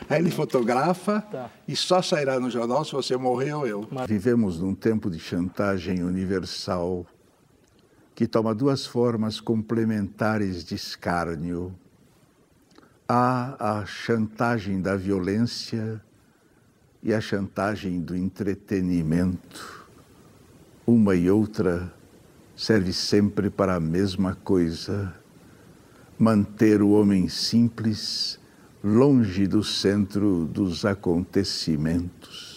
Aí 0.08 0.20
ele 0.20 0.30
fotografa 0.30 1.20
tá. 1.20 1.50
e 1.66 1.76
só 1.76 2.02
sairá 2.02 2.38
no 2.40 2.50
jornal 2.50 2.84
se 2.84 2.92
você 2.92 3.16
morrer 3.16 3.52
ou 3.54 3.66
eu. 3.66 3.88
Vivemos 4.06 4.58
num 4.58 4.74
tempo 4.74 5.10
de 5.10 5.18
chantagem 5.18 6.02
universal 6.02 7.06
que 8.14 8.26
toma 8.26 8.54
duas 8.54 8.86
formas 8.86 9.40
complementares 9.40 10.64
de 10.64 10.74
escárnio. 10.74 11.74
Há 13.08 13.80
a 13.80 13.86
chantagem 13.86 14.80
da 14.80 14.96
violência 14.96 16.00
e 17.02 17.12
a 17.12 17.20
chantagem 17.20 18.00
do 18.00 18.16
entretenimento. 18.16 19.84
Uma 20.86 21.14
e 21.14 21.30
outra 21.30 21.92
serve 22.56 22.92
sempre 22.92 23.50
para 23.50 23.74
a 23.74 23.80
mesma 23.80 24.34
coisa: 24.34 25.14
manter 26.18 26.82
o 26.82 26.90
homem 26.90 27.28
simples 27.28 28.38
longe 28.82 29.46
do 29.46 29.64
centro 29.64 30.44
dos 30.46 30.84
acontecimentos. 30.84 32.53